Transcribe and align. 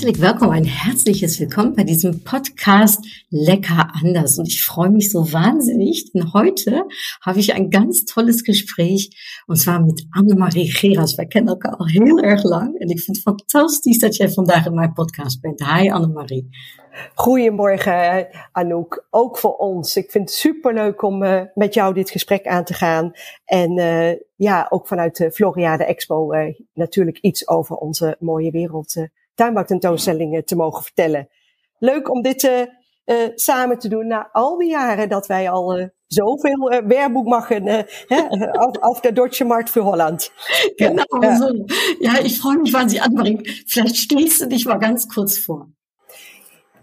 Herzlich 0.00 0.22
willkommen, 0.22 0.52
ein 0.52 0.64
herzliches 0.64 1.38
Willkommen 1.40 1.74
bei 1.74 1.84
diesem 1.84 2.24
Podcast 2.24 3.04
Lecker 3.28 3.90
anders. 4.02 4.38
Und 4.38 4.48
ich 4.48 4.64
freue 4.64 4.88
mich 4.88 5.10
so 5.10 5.30
wahnsinnig, 5.30 6.10
denn 6.12 6.32
heute 6.32 6.84
habe 7.20 7.38
ich 7.38 7.52
ein 7.52 7.68
ganz 7.68 8.06
tolles 8.06 8.42
Gespräch 8.42 9.10
und 9.46 9.56
zwar 9.56 9.78
mit 9.82 10.06
Annemarie 10.12 10.70
Geras. 10.70 11.18
Wir 11.18 11.26
kennen 11.26 11.48
elkaar 11.48 11.74
al 11.78 11.86
heel 11.86 12.18
erg 12.18 12.44
lang 12.44 12.80
en 12.80 12.88
ik 12.88 13.00
vind 13.00 13.16
het 13.16 13.22
fantastisch 13.22 13.98
dat 13.98 14.16
jij 14.16 14.30
vandaag 14.30 14.66
in 14.66 14.74
mijn 14.74 14.92
podcast 14.92 15.42
bent. 15.42 15.60
Hi 15.66 15.90
Annemarie. 15.90 16.48
Goedemorgen 17.14 18.28
Anouk, 18.52 19.06
ook 19.10 19.38
voor 19.38 19.56
ons. 19.56 19.96
Ik 19.96 20.10
vind 20.10 20.28
het 20.28 20.38
superleuk 20.38 21.02
om 21.02 21.22
uh, 21.22 21.42
met 21.54 21.74
jou 21.74 21.94
dit 21.94 22.10
gesprek 22.10 22.46
aan 22.46 22.64
te 22.64 22.74
gaan. 22.74 23.12
En 23.44 23.78
uh, 23.78 24.12
ja, 24.36 24.66
ook 24.70 24.86
vanuit 24.86 25.16
de 25.16 25.32
Floriade 25.32 25.84
Expo 25.84 26.32
uh, 26.32 26.54
natuurlijk 26.74 27.18
iets 27.18 27.48
over 27.48 27.76
onze 27.76 28.16
mooie 28.18 28.50
wereld 28.50 29.08
tuinbouwtentoonstellingen 29.40 30.44
te 30.44 30.56
mogen 30.56 30.82
vertellen. 30.82 31.28
Leuk 31.78 32.10
om 32.10 32.22
dit 32.22 32.42
uh, 32.42 32.60
uh, 33.04 33.28
samen 33.34 33.78
te 33.78 33.88
doen 33.88 34.06
na 34.06 34.28
al 34.32 34.58
die 34.58 34.70
jaren 34.70 35.08
dat 35.08 35.26
wij 35.26 35.50
al 35.50 35.90
zoveel 36.06 36.72
uh, 36.72 36.78
uh, 37.68 38.50
auf, 38.52 38.76
auf 38.80 39.00
der 39.00 39.12
Deutsche 39.12 39.44
Markt 39.44 39.70
für 39.70 39.84
Holland. 39.84 40.32
Genau 40.76 41.04
ja. 41.20 41.36
so. 41.36 41.64
Ja, 41.98 42.18
ich 42.22 42.40
freue 42.40 42.58
mich 42.58 42.72
wahnsinnig, 42.72 43.02
Annemarie. 43.02 43.64
Vielleicht 43.66 43.96
stellst 43.96 44.40
du 44.40 44.46
dich 44.46 44.66
mal 44.66 44.78
ganz 44.78 45.08
kurz 45.08 45.38
vor. 45.38 45.68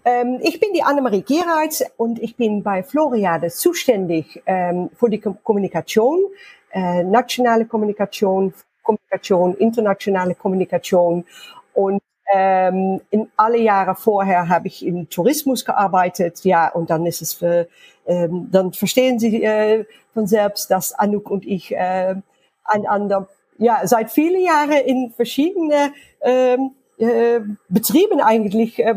Ähm, 0.04 0.38
ich 0.42 0.60
bin 0.60 0.72
die 0.72 0.82
Annemarie 0.82 1.22
Gerards 1.22 1.84
und 1.96 2.18
ich 2.18 2.36
bin 2.36 2.62
bei 2.62 2.82
Floriade 2.82 3.48
zuständig 3.50 4.42
ähm, 4.46 4.90
für 4.94 5.10
die 5.10 5.20
Kommunikation, 5.20 6.18
äh, 6.70 7.02
nationale 7.04 7.66
Kommunikation, 7.66 8.54
Kommunikation, 8.82 9.54
internationale 9.56 10.34
Kommunikation 10.34 11.24
und 11.74 12.00
ähm, 12.32 13.00
in 13.10 13.30
alle 13.36 13.58
Jahre 13.58 13.94
vorher 13.94 14.48
habe 14.48 14.68
ich 14.68 14.84
im 14.84 15.08
Tourismus 15.08 15.64
gearbeitet, 15.64 16.44
ja, 16.44 16.68
und 16.68 16.90
dann 16.90 17.06
ist 17.06 17.22
es 17.22 17.34
für, 17.34 17.68
ähm, 18.06 18.48
dann 18.50 18.72
verstehen 18.72 19.18
Sie 19.18 19.42
äh, 19.42 19.84
von 20.14 20.26
selbst, 20.26 20.70
dass 20.70 20.92
Anouk 20.92 21.30
und 21.30 21.46
ich 21.46 21.74
äh, 21.74 22.14
einander 22.64 23.28
ja 23.58 23.80
seit 23.84 24.10
vielen 24.10 24.40
Jahren 24.42 24.72
in 24.84 25.10
verschiedene 25.10 25.92
ähm, 26.20 26.72
äh, 26.98 27.40
Betrieben 27.68 28.20
eigentlich 28.20 28.78
äh, 28.78 28.94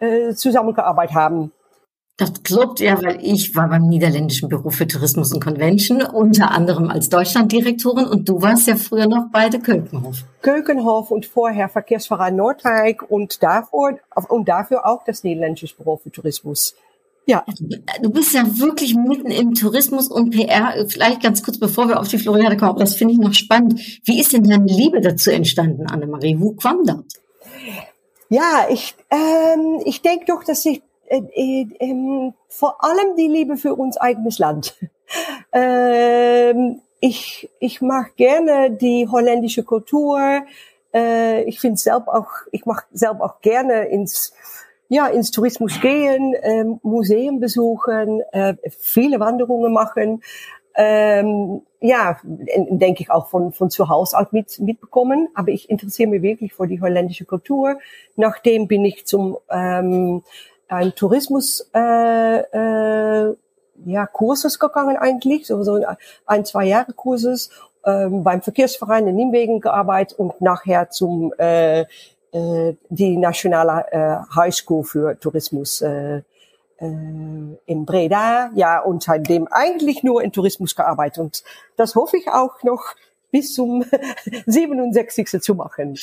äh, 0.00 0.34
zusammengearbeitet 0.34 1.14
haben. 1.14 1.52
Das 2.16 2.44
klappt 2.44 2.78
ja, 2.78 3.02
weil 3.02 3.18
ich 3.22 3.56
war 3.56 3.68
beim 3.68 3.88
Niederländischen 3.88 4.48
Büro 4.48 4.70
für 4.70 4.86
Tourismus 4.86 5.32
und 5.32 5.42
Convention, 5.42 6.00
unter 6.00 6.52
anderem 6.52 6.88
als 6.88 7.08
Deutschlanddirektorin 7.08 8.06
und 8.06 8.28
du 8.28 8.40
warst 8.40 8.68
ja 8.68 8.76
früher 8.76 9.08
noch 9.08 9.30
bei 9.32 9.48
der 9.48 9.58
Kökenhof. 9.58 10.18
Kökenhof 10.40 11.10
und 11.10 11.26
vorher 11.26 11.68
Verkehrsverein 11.68 12.36
Nordwijk 12.36 13.10
und 13.10 13.42
davor, 13.42 13.98
und 14.28 14.48
dafür 14.48 14.86
auch 14.86 15.02
das 15.04 15.24
Niederländische 15.24 15.74
Büro 15.74 15.96
für 15.96 16.12
Tourismus. 16.12 16.76
Ja. 17.26 17.44
Du 18.02 18.10
bist 18.10 18.32
ja 18.32 18.44
wirklich 18.58 18.94
mitten 18.94 19.32
im 19.32 19.54
Tourismus 19.54 20.08
und 20.08 20.30
PR. 20.30 20.86
Vielleicht 20.88 21.20
ganz 21.20 21.42
kurz, 21.42 21.58
bevor 21.58 21.88
wir 21.88 21.98
auf 21.98 22.06
die 22.06 22.18
Floriade 22.18 22.56
kommen, 22.56 22.78
das 22.78 22.94
finde 22.94 23.14
ich 23.14 23.20
noch 23.20 23.34
spannend. 23.34 23.80
Wie 24.04 24.20
ist 24.20 24.32
denn 24.32 24.44
deine 24.44 24.66
Liebe 24.66 25.00
dazu 25.00 25.30
entstanden, 25.30 25.86
Annemarie? 25.86 26.36
Wo 26.38 26.52
kam 26.52 26.84
das? 26.84 26.98
Ja, 28.28 28.66
ich, 28.70 28.94
ähm, 29.10 29.80
ich 29.84 30.02
denke 30.02 30.26
doch, 30.26 30.44
dass 30.44 30.64
ich 30.64 30.82
vor 32.48 32.84
allem 32.84 33.16
die 33.16 33.28
Liebe 33.28 33.56
für 33.56 33.74
uns 33.74 33.96
eigenes 33.96 34.38
Land. 34.38 34.76
ähm, 35.52 36.80
ich, 37.00 37.50
ich 37.58 37.82
mag 37.82 38.16
gerne 38.16 38.70
die 38.70 39.06
holländische 39.08 39.62
Kultur. 39.62 40.42
Äh, 40.94 41.42
ich 41.44 41.60
finde 41.60 41.76
selbst 41.76 42.08
auch, 42.08 42.28
ich 42.50 42.64
mag 42.64 42.86
selbst 42.92 43.20
auch 43.20 43.40
gerne 43.40 43.88
ins, 43.88 44.32
ja, 44.88 45.06
ins 45.08 45.30
Tourismus 45.30 45.80
gehen, 45.80 46.34
äh, 46.34 46.64
Museen 46.82 47.40
besuchen, 47.40 48.22
äh, 48.32 48.54
viele 48.78 49.20
Wanderungen 49.20 49.72
machen. 49.72 50.22
Ähm, 50.76 51.62
ja, 51.80 52.18
denke 52.24 53.02
ich 53.02 53.10
auch 53.10 53.28
von, 53.28 53.52
von 53.52 53.70
zu 53.70 53.90
Hause 53.90 54.18
aus 54.18 54.32
mit, 54.32 54.58
mitbekommen. 54.58 55.28
Aber 55.34 55.48
ich 55.50 55.68
interessiere 55.68 56.08
mich 56.08 56.22
wirklich 56.22 56.54
für 56.54 56.66
die 56.66 56.80
holländische 56.80 57.26
Kultur. 57.26 57.78
Nachdem 58.16 58.66
bin 58.66 58.84
ich 58.84 59.04
zum 59.04 59.36
ähm, 59.50 60.22
ein 60.68 60.94
Tourismus 60.94 61.68
äh, 61.74 62.38
äh, 62.38 63.34
ja, 63.84 64.06
Kurses 64.06 64.58
gegangen 64.58 64.96
eigentlich, 64.96 65.46
so, 65.46 65.62
so 65.62 65.80
ein, 66.26 66.44
zwei 66.44 66.64
Jahre 66.66 66.92
Kurses 66.92 67.50
ähm, 67.84 68.22
beim 68.24 68.42
Verkehrsverein 68.42 69.06
in 69.06 69.16
Nimwegen 69.16 69.60
gearbeitet 69.60 70.18
und 70.18 70.40
nachher 70.40 70.90
zum 70.90 71.32
äh, 71.38 71.82
äh, 72.32 72.74
die 72.88 73.16
nationale 73.16 73.86
äh, 73.90 74.34
High 74.34 74.54
School 74.54 74.84
für 74.84 75.18
Tourismus 75.18 75.82
äh, 75.82 76.18
äh, 76.18 76.22
in 77.66 77.84
Breda, 77.84 78.50
ja, 78.54 78.80
und 78.80 79.02
seitdem 79.02 79.48
eigentlich 79.50 80.02
nur 80.02 80.22
in 80.22 80.32
Tourismus 80.32 80.74
gearbeitet. 80.74 81.18
Und 81.18 81.44
das 81.76 81.94
hoffe 81.94 82.16
ich 82.16 82.28
auch 82.28 82.62
noch 82.62 82.94
bis 83.34 83.54
zum 83.54 83.84
67. 84.46 85.42
zu 85.42 85.54
machen. 85.54 85.94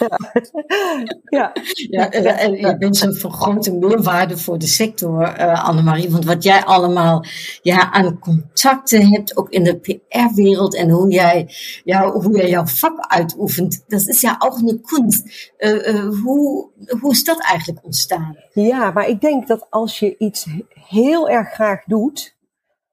ja. 1.30 1.52
ja, 1.90 2.08
je 2.12 2.76
bent 2.78 2.96
zo'n 2.96 3.14
van 3.14 3.32
grote 3.32 3.72
meerwaarde 3.72 4.36
voor 4.36 4.58
de 4.58 4.66
sector, 4.66 5.38
uh, 5.38 5.64
Annemarie. 5.64 6.10
Want 6.10 6.24
wat 6.24 6.42
jij 6.42 6.64
allemaal 6.64 7.24
ja, 7.62 7.92
aan 7.92 8.18
contacten 8.18 9.08
hebt, 9.10 9.36
ook 9.36 9.50
in 9.50 9.64
de 9.64 9.76
PR-wereld 9.76 10.76
en 10.76 10.90
hoe 10.90 11.10
jij, 11.10 11.54
ja, 11.84 12.10
hoe 12.10 12.36
jij 12.36 12.48
jouw 12.48 12.66
vak 12.66 13.06
uitoefent, 13.06 13.84
dat 13.86 14.08
is 14.08 14.20
ja 14.20 14.36
ook 14.38 14.58
een 14.58 14.80
kunst. 14.82 15.52
Uh, 15.58 15.86
uh, 15.86 16.22
hoe, 16.22 16.68
hoe 17.00 17.10
is 17.10 17.24
dat 17.24 17.44
eigenlijk 17.44 17.84
ontstaan? 17.84 18.36
Ja, 18.52 18.90
maar 18.90 19.08
ik 19.08 19.20
denk 19.20 19.48
dat 19.48 19.66
als 19.70 19.98
je 19.98 20.14
iets 20.18 20.46
heel 20.74 21.28
erg 21.28 21.48
graag 21.48 21.84
doet, 21.84 22.36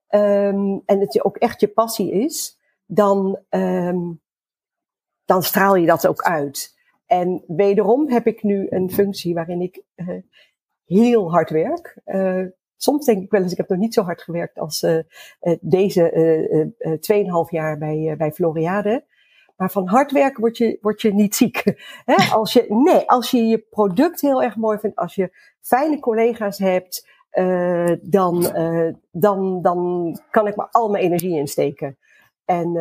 um, 0.09 0.81
en 0.85 0.99
het 0.99 1.13
je 1.13 1.23
ook 1.23 1.37
echt 1.37 1.59
je 1.59 1.67
passie 1.67 2.11
is, 2.11 2.56
dan, 2.87 3.39
um, 3.49 4.21
dan 5.25 5.43
straal 5.43 5.75
je 5.75 5.85
dat 5.85 6.07
ook 6.07 6.21
uit. 6.21 6.75
En 7.05 7.43
wederom 7.47 8.09
heb 8.09 8.27
ik 8.27 8.43
nu 8.43 8.67
een 8.69 8.91
functie 8.91 9.33
waarin 9.33 9.61
ik 9.61 9.81
uh, 9.95 10.07
heel 10.85 11.31
hard 11.31 11.49
werk. 11.49 12.01
Uh, 12.05 12.45
soms 12.75 13.05
denk 13.05 13.23
ik 13.23 13.31
wel 13.31 13.41
eens, 13.41 13.51
ik 13.51 13.57
heb 13.57 13.69
nog 13.69 13.79
niet 13.79 13.93
zo 13.93 14.03
hard 14.03 14.21
gewerkt 14.21 14.59
als 14.59 14.83
uh, 14.83 14.99
deze 15.61 16.71
tweeënhalf 16.99 17.51
jaar 17.51 17.77
bij, 17.77 18.15
bij 18.17 18.31
Floriade. 18.31 19.05
Maar 19.55 19.71
van 19.71 19.87
hard 19.87 20.11
werken 20.11 20.41
word 20.41 20.57
je, 20.57 20.93
je 20.95 21.13
niet 21.13 21.35
ziek. 21.35 21.63
Als 22.31 22.53
je, 22.53 22.65
nee, 22.69 23.09
als 23.09 23.31
je 23.31 23.43
je 23.43 23.59
product 23.69 24.21
heel 24.21 24.43
erg 24.43 24.55
mooi 24.55 24.77
vindt, 24.77 24.95
als 24.95 25.15
je 25.15 25.31
fijne 25.61 25.99
collega's 25.99 26.57
hebt, 26.57 27.07
dan, 28.01 28.41
dan, 29.11 29.61
dan 29.61 30.11
kan 30.31 30.47
ik 30.47 30.55
maar 30.55 30.69
al 30.71 30.89
mijn 30.89 31.03
energie 31.03 31.37
insteken. 31.37 31.97
En 32.47 32.71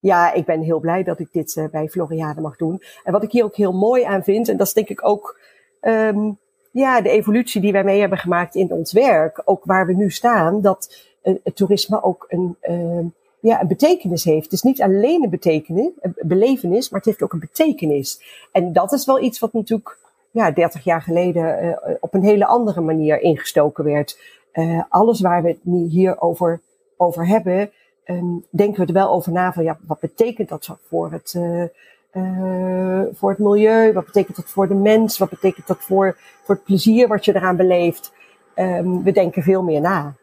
ja, 0.00 0.32
ik 0.32 0.44
ben 0.44 0.60
heel 0.60 0.80
blij 0.80 1.02
dat 1.02 1.18
ik 1.18 1.32
dit 1.32 1.56
uh, 1.56 1.64
bij 1.70 1.88
Floriade 1.88 2.40
mag 2.40 2.56
doen. 2.56 2.82
En 3.04 3.12
wat 3.12 3.22
ik 3.22 3.32
hier 3.32 3.44
ook 3.44 3.56
heel 3.56 3.72
mooi 3.72 4.02
aan 4.02 4.22
vind, 4.22 4.48
en 4.48 4.56
dat 4.56 4.66
is 4.66 4.72
denk 4.72 4.88
ik 4.88 5.08
ook 5.08 5.40
um, 5.80 6.38
ja, 6.72 7.00
de 7.00 7.08
evolutie 7.08 7.60
die 7.60 7.72
wij 7.72 7.84
mee 7.84 8.00
hebben 8.00 8.18
gemaakt 8.18 8.54
in 8.54 8.72
ons 8.72 8.92
werk, 8.92 9.42
ook 9.44 9.64
waar 9.64 9.86
we 9.86 9.94
nu 9.94 10.10
staan, 10.10 10.60
dat 10.60 11.06
uh, 11.22 11.34
het 11.44 11.56
toerisme 11.56 12.02
ook 12.02 12.26
een, 12.28 12.56
uh, 12.62 13.06
ja, 13.40 13.60
een 13.60 13.68
betekenis 13.68 14.24
heeft. 14.24 14.44
Het 14.44 14.52
is 14.52 14.62
niet 14.62 14.82
alleen 14.82 15.22
een 15.22 15.30
betekenis, 15.30 15.90
een 16.00 16.14
belevenis, 16.18 16.90
maar 16.90 17.00
het 17.00 17.08
heeft 17.08 17.22
ook 17.22 17.32
een 17.32 17.38
betekenis. 17.38 18.22
En 18.52 18.72
dat 18.72 18.92
is 18.92 19.04
wel 19.04 19.20
iets 19.20 19.38
wat 19.38 19.52
natuurlijk 19.52 19.98
ja, 20.30 20.50
30 20.50 20.84
jaar 20.84 21.02
geleden 21.02 21.64
uh, 21.64 21.76
op 22.00 22.14
een 22.14 22.24
hele 22.24 22.46
andere 22.46 22.80
manier 22.80 23.20
ingestoken 23.20 23.84
werd. 23.84 24.18
Uh, 24.52 24.82
alles 24.88 25.20
waar 25.20 25.42
we 25.42 25.48
het 25.48 25.90
hier 25.90 26.20
over, 26.20 26.60
over 26.96 27.26
hebben, 27.26 27.70
um, 28.10 28.44
denken 28.50 28.80
we 28.80 28.86
er 28.86 28.92
wel 28.92 29.10
over 29.10 29.32
na 29.32 29.52
van 29.52 29.64
ja, 29.64 29.78
wat 29.86 30.00
betekent 30.00 30.48
dat 30.48 30.78
voor 30.88 31.12
het, 31.12 31.34
uh, 31.36 31.64
uh, 32.12 33.02
voor 33.12 33.30
het 33.30 33.38
milieu? 33.38 33.92
Wat 33.92 34.04
betekent 34.04 34.36
dat 34.36 34.50
voor 34.50 34.68
de 34.68 34.74
mens? 34.74 35.18
Wat 35.18 35.30
betekent 35.30 35.66
dat 35.66 35.80
voor, 35.80 36.16
voor 36.42 36.54
het 36.54 36.64
plezier 36.64 37.08
wat 37.08 37.24
je 37.24 37.36
eraan 37.36 37.56
beleeft? 37.56 38.12
Um, 38.54 39.02
we 39.02 39.12
denken 39.12 39.42
veel 39.42 39.62
meer 39.62 39.80
na. 39.80 40.14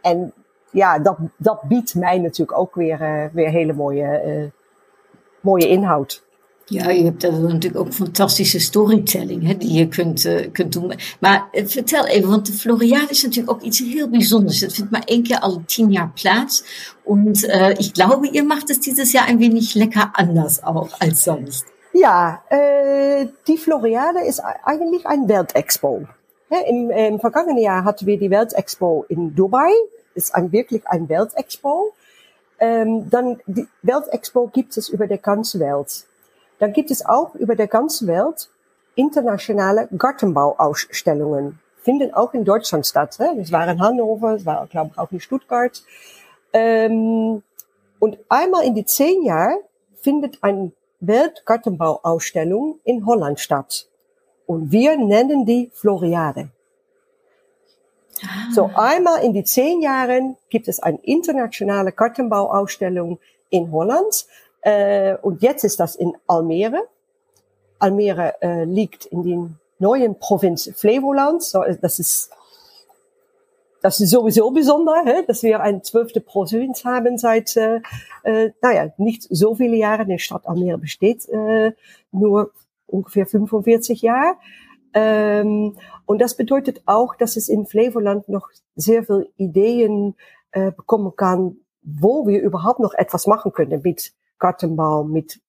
En 0.00 0.32
ja, 0.70 0.98
dat, 0.98 1.16
dat 1.36 1.62
biedt 1.62 1.94
mij 1.94 2.18
natuurlijk 2.18 2.58
ook 2.58 2.74
weer, 2.74 3.00
uh, 3.00 3.24
weer 3.32 3.48
hele 3.48 3.72
mooie, 3.72 4.52
mooie 5.40 5.68
inhoud. 5.68 6.25
Ja, 6.68 6.90
je 6.90 7.04
hebt 7.04 7.22
natuurlijk 7.22 7.76
ook 7.76 7.92
fantastische 7.92 8.58
storytelling 8.60 9.46
hè, 9.46 9.56
die 9.56 9.72
je 9.72 9.88
kunt, 9.88 10.24
uh, 10.24 10.46
kunt 10.52 10.72
doen. 10.72 10.92
Maar 11.20 11.48
uh, 11.52 11.66
vertel 11.66 12.06
even, 12.06 12.30
want 12.30 12.46
de 12.46 12.52
Floriade 12.52 13.10
is 13.10 13.22
natuurlijk 13.22 13.56
ook 13.56 13.62
iets 13.62 13.78
heel 13.78 14.08
bijzonders. 14.08 14.60
Het 14.60 14.74
vindt 14.74 14.90
maar 14.90 15.04
één 15.04 15.22
keer 15.22 15.38
alle 15.38 15.64
tien 15.64 15.92
jaar 15.92 16.10
plaats. 16.14 16.64
Und 17.02 17.44
äh, 17.44 17.72
ich 17.78 17.92
glaube, 17.92 18.28
ihr 18.32 18.44
macht 18.44 18.70
es 18.70 18.80
dieses 18.80 19.12
Jahr 19.12 19.26
ein 19.26 19.38
wenig 19.38 19.74
lecker 19.74 20.08
anders 20.12 20.62
auch 20.62 20.98
als 20.98 21.22
sonst. 21.22 21.64
Ja, 21.92 22.42
äh, 22.48 23.26
die 23.46 23.58
Floriade 23.58 24.26
ist 24.26 24.40
eigentlich 24.64 25.06
ein 25.06 25.28
Weltexpo. 25.28 26.02
Ja, 26.50 26.58
im, 26.66 26.90
Im 26.90 27.20
vergangenen 27.20 27.58
Jahr 27.58 27.84
hatten 27.84 28.06
wir 28.06 28.18
die 28.18 28.30
Weltexpo 28.30 29.04
in 29.08 29.34
Dubai. 29.34 29.70
Ist 30.14 30.34
ein, 30.34 30.50
wirklich 30.50 30.86
ein 30.86 31.08
Weltexpo. 31.08 31.92
Ähm, 32.58 33.08
dann 33.08 33.38
die 33.46 33.68
Weltexpo 33.82 34.50
gibt 34.52 34.76
es 34.76 34.88
über 34.88 35.06
die 35.06 35.18
ganze 35.18 35.60
Welt. 35.60 36.06
Dann 36.58 36.72
gibt 36.72 36.90
es 36.90 37.04
auch 37.04 37.34
über 37.34 37.54
der 37.54 37.66
ganzen 37.66 38.08
Welt 38.08 38.48
internationale 38.94 39.88
Gartenbauausstellungen. 39.96 41.58
Finden 41.82 42.12
auch 42.14 42.34
in 42.34 42.44
Deutschland 42.44 42.86
statt. 42.86 43.16
Ne? 43.18 43.34
Das 43.36 43.52
war 43.52 43.70
in 43.70 43.80
Hannover, 43.80 44.32
das 44.32 44.46
war, 44.46 44.66
glaube 44.66 44.90
ich, 44.92 44.98
auch 44.98 45.12
in 45.12 45.20
Stuttgart. 45.20 45.82
Ähm, 46.52 47.42
und 47.98 48.18
einmal 48.28 48.64
in 48.64 48.74
die 48.74 48.84
zehn 48.84 49.22
Jahre 49.22 49.60
findet 50.00 50.42
eine 50.42 50.72
Weltgartenbauausstellung 51.00 52.80
in 52.84 53.06
Holland 53.06 53.38
statt. 53.38 53.86
Und 54.46 54.72
wir 54.72 54.96
nennen 54.96 55.44
die 55.44 55.70
Floriade. 55.74 56.48
Ah. 58.22 58.52
So 58.52 58.70
einmal 58.74 59.22
in 59.24 59.32
die 59.32 59.44
zehn 59.44 59.82
Jahren 59.82 60.36
gibt 60.48 60.68
es 60.68 60.80
eine 60.80 60.98
internationale 61.02 61.92
Gartenbauausstellung 61.92 63.18
in 63.50 63.70
Holland. 63.70 64.26
Äh, 64.66 65.16
und 65.22 65.42
jetzt 65.42 65.62
ist 65.62 65.78
das 65.78 65.94
in 65.94 66.16
Almere. 66.26 66.82
Almere 67.78 68.34
äh, 68.42 68.64
liegt 68.64 69.06
in 69.06 69.22
den 69.22 69.60
neuen 69.78 70.18
Provinz 70.18 70.68
Flevoland. 70.74 71.44
So, 71.44 71.62
das 71.80 72.00
ist 72.00 72.30
das 73.80 74.00
ist 74.00 74.10
sowieso 74.10 74.50
besonder, 74.50 75.04
hè? 75.04 75.24
dass 75.24 75.44
wir 75.44 75.60
eine 75.60 75.82
zwölfte 75.82 76.20
Provinz 76.20 76.84
haben 76.84 77.16
seit, 77.16 77.56
äh, 77.56 77.80
äh, 78.24 78.50
naja, 78.60 78.92
nicht 78.96 79.22
so 79.30 79.54
viele 79.54 79.76
Jahre. 79.76 80.04
Die 80.04 80.18
Stadt 80.18 80.48
Almere 80.48 80.78
besteht 80.78 81.28
äh, 81.28 81.70
nur 82.10 82.50
ungefähr 82.88 83.26
45 83.26 84.02
Jahre. 84.02 84.34
Ähm, 84.94 85.76
und 86.06 86.20
das 86.20 86.36
bedeutet 86.36 86.82
auch, 86.86 87.14
dass 87.14 87.36
es 87.36 87.48
in 87.48 87.66
Flevoland 87.66 88.28
noch 88.28 88.48
sehr 88.74 89.04
viele 89.04 89.28
Ideen 89.36 90.16
äh, 90.50 90.72
bekommen 90.72 91.14
kann, 91.14 91.58
wo 91.82 92.26
wir 92.26 92.42
überhaupt 92.42 92.80
noch 92.80 92.94
etwas 92.94 93.28
machen 93.28 93.52
können 93.52 93.82
mit 93.84 94.12
Gartenbau, 94.38 95.04
mit, 95.04 95.40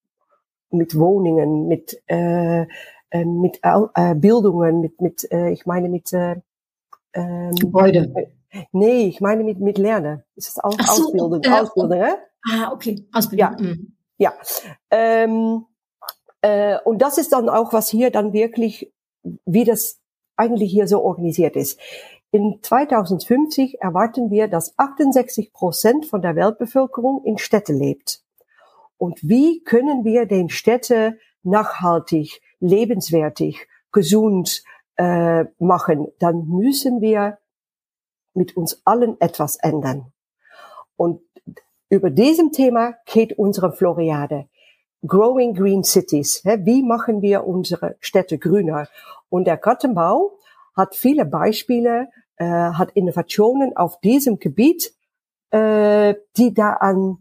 mit 0.70 0.98
Wohnungen, 0.98 1.68
mit, 1.68 2.02
äh, 2.08 2.62
äh, 3.10 3.26
mit 3.26 3.60
äh, 3.64 4.16
Bildungen, 4.16 4.82
mit, 4.82 5.02
mit 5.02 5.32
äh, 5.32 5.50
ich 5.52 5.66
meine 5.66 5.90
mit 5.90 6.12
äh, 6.14 6.36
ähm, 7.14 7.56
Gebäude. 7.56 8.14
Nee, 8.72 9.08
ich 9.08 9.22
meine 9.22 9.44
mit, 9.44 9.60
mit 9.60 9.78
Lernen. 9.78 10.24
Ist 10.36 10.64
auch 10.64 10.72
so, 10.72 11.04
Ausbildung, 11.04 11.44
äh, 11.44 11.50
Ausbildung, 11.50 11.92
äh? 11.92 12.14
Ah, 12.50 12.72
okay, 12.72 13.06
Ausbildung. 13.12 13.56
Ja, 13.58 13.64
mhm. 13.64 13.94
ja. 14.18 14.34
Ähm, 14.90 15.66
äh, 16.42 16.78
und 16.84 17.02
das 17.02 17.18
ist 17.18 17.34
dann 17.34 17.50
auch, 17.50 17.74
was 17.74 17.90
hier 17.90 18.12
dann 18.12 18.34
wirklich, 18.34 18.94
wie 19.46 19.64
das 19.64 20.00
eigentlich 20.36 20.72
hier 20.72 20.88
so 20.88 21.04
organisiert 21.04 21.56
ist. 21.56 21.80
In 22.32 22.60
2050 22.62 23.82
erwarten 23.82 24.30
wir, 24.30 24.48
dass 24.48 24.78
68 24.78 25.54
Prozent 25.54 26.06
von 26.06 26.22
der 26.22 26.36
Weltbevölkerung 26.36 27.24
in 27.24 27.38
Städte 27.38 27.74
lebt. 27.74 28.22
Und 28.98 29.20
wie 29.22 29.64
können 29.64 30.04
wir 30.04 30.26
den 30.26 30.50
Städte 30.50 31.18
nachhaltig, 31.44 32.42
lebenswertig, 32.60 33.68
gesund 33.92 34.64
äh, 34.96 35.46
machen? 35.60 36.08
Dann 36.20 36.48
müssen 36.48 37.02
wir 37.02 37.38
mit 38.34 38.56
uns 38.58 38.82
allen 38.86 39.20
etwas 39.20 39.58
ändern. 39.58 40.12
Und 40.96 41.22
über 41.90 42.10
diesem 42.10 42.52
Thema 42.52 42.96
geht 43.06 43.38
unsere 43.38 43.72
Floriade. 43.72 44.48
Growing 45.06 45.54
Green 45.54 45.84
Cities. 45.84 46.44
Wie 46.44 46.84
machen 46.84 47.22
wir 47.22 47.46
unsere 47.46 47.96
Städte 48.00 48.38
grüner? 48.38 48.88
Und 49.30 49.46
der 49.46 49.58
Gartenbau 49.58 50.38
hat 50.76 50.96
viele 50.96 51.26
Beispiele, 51.26 52.10
äh, 52.38 52.46
hat 52.46 52.92
Innovationen 52.92 53.76
auf 53.78 54.00
diesem 54.00 54.40
Gebiet, 54.40 54.94
äh, 55.52 56.16
die 56.36 56.54
da 56.54 56.74
an 56.74 57.20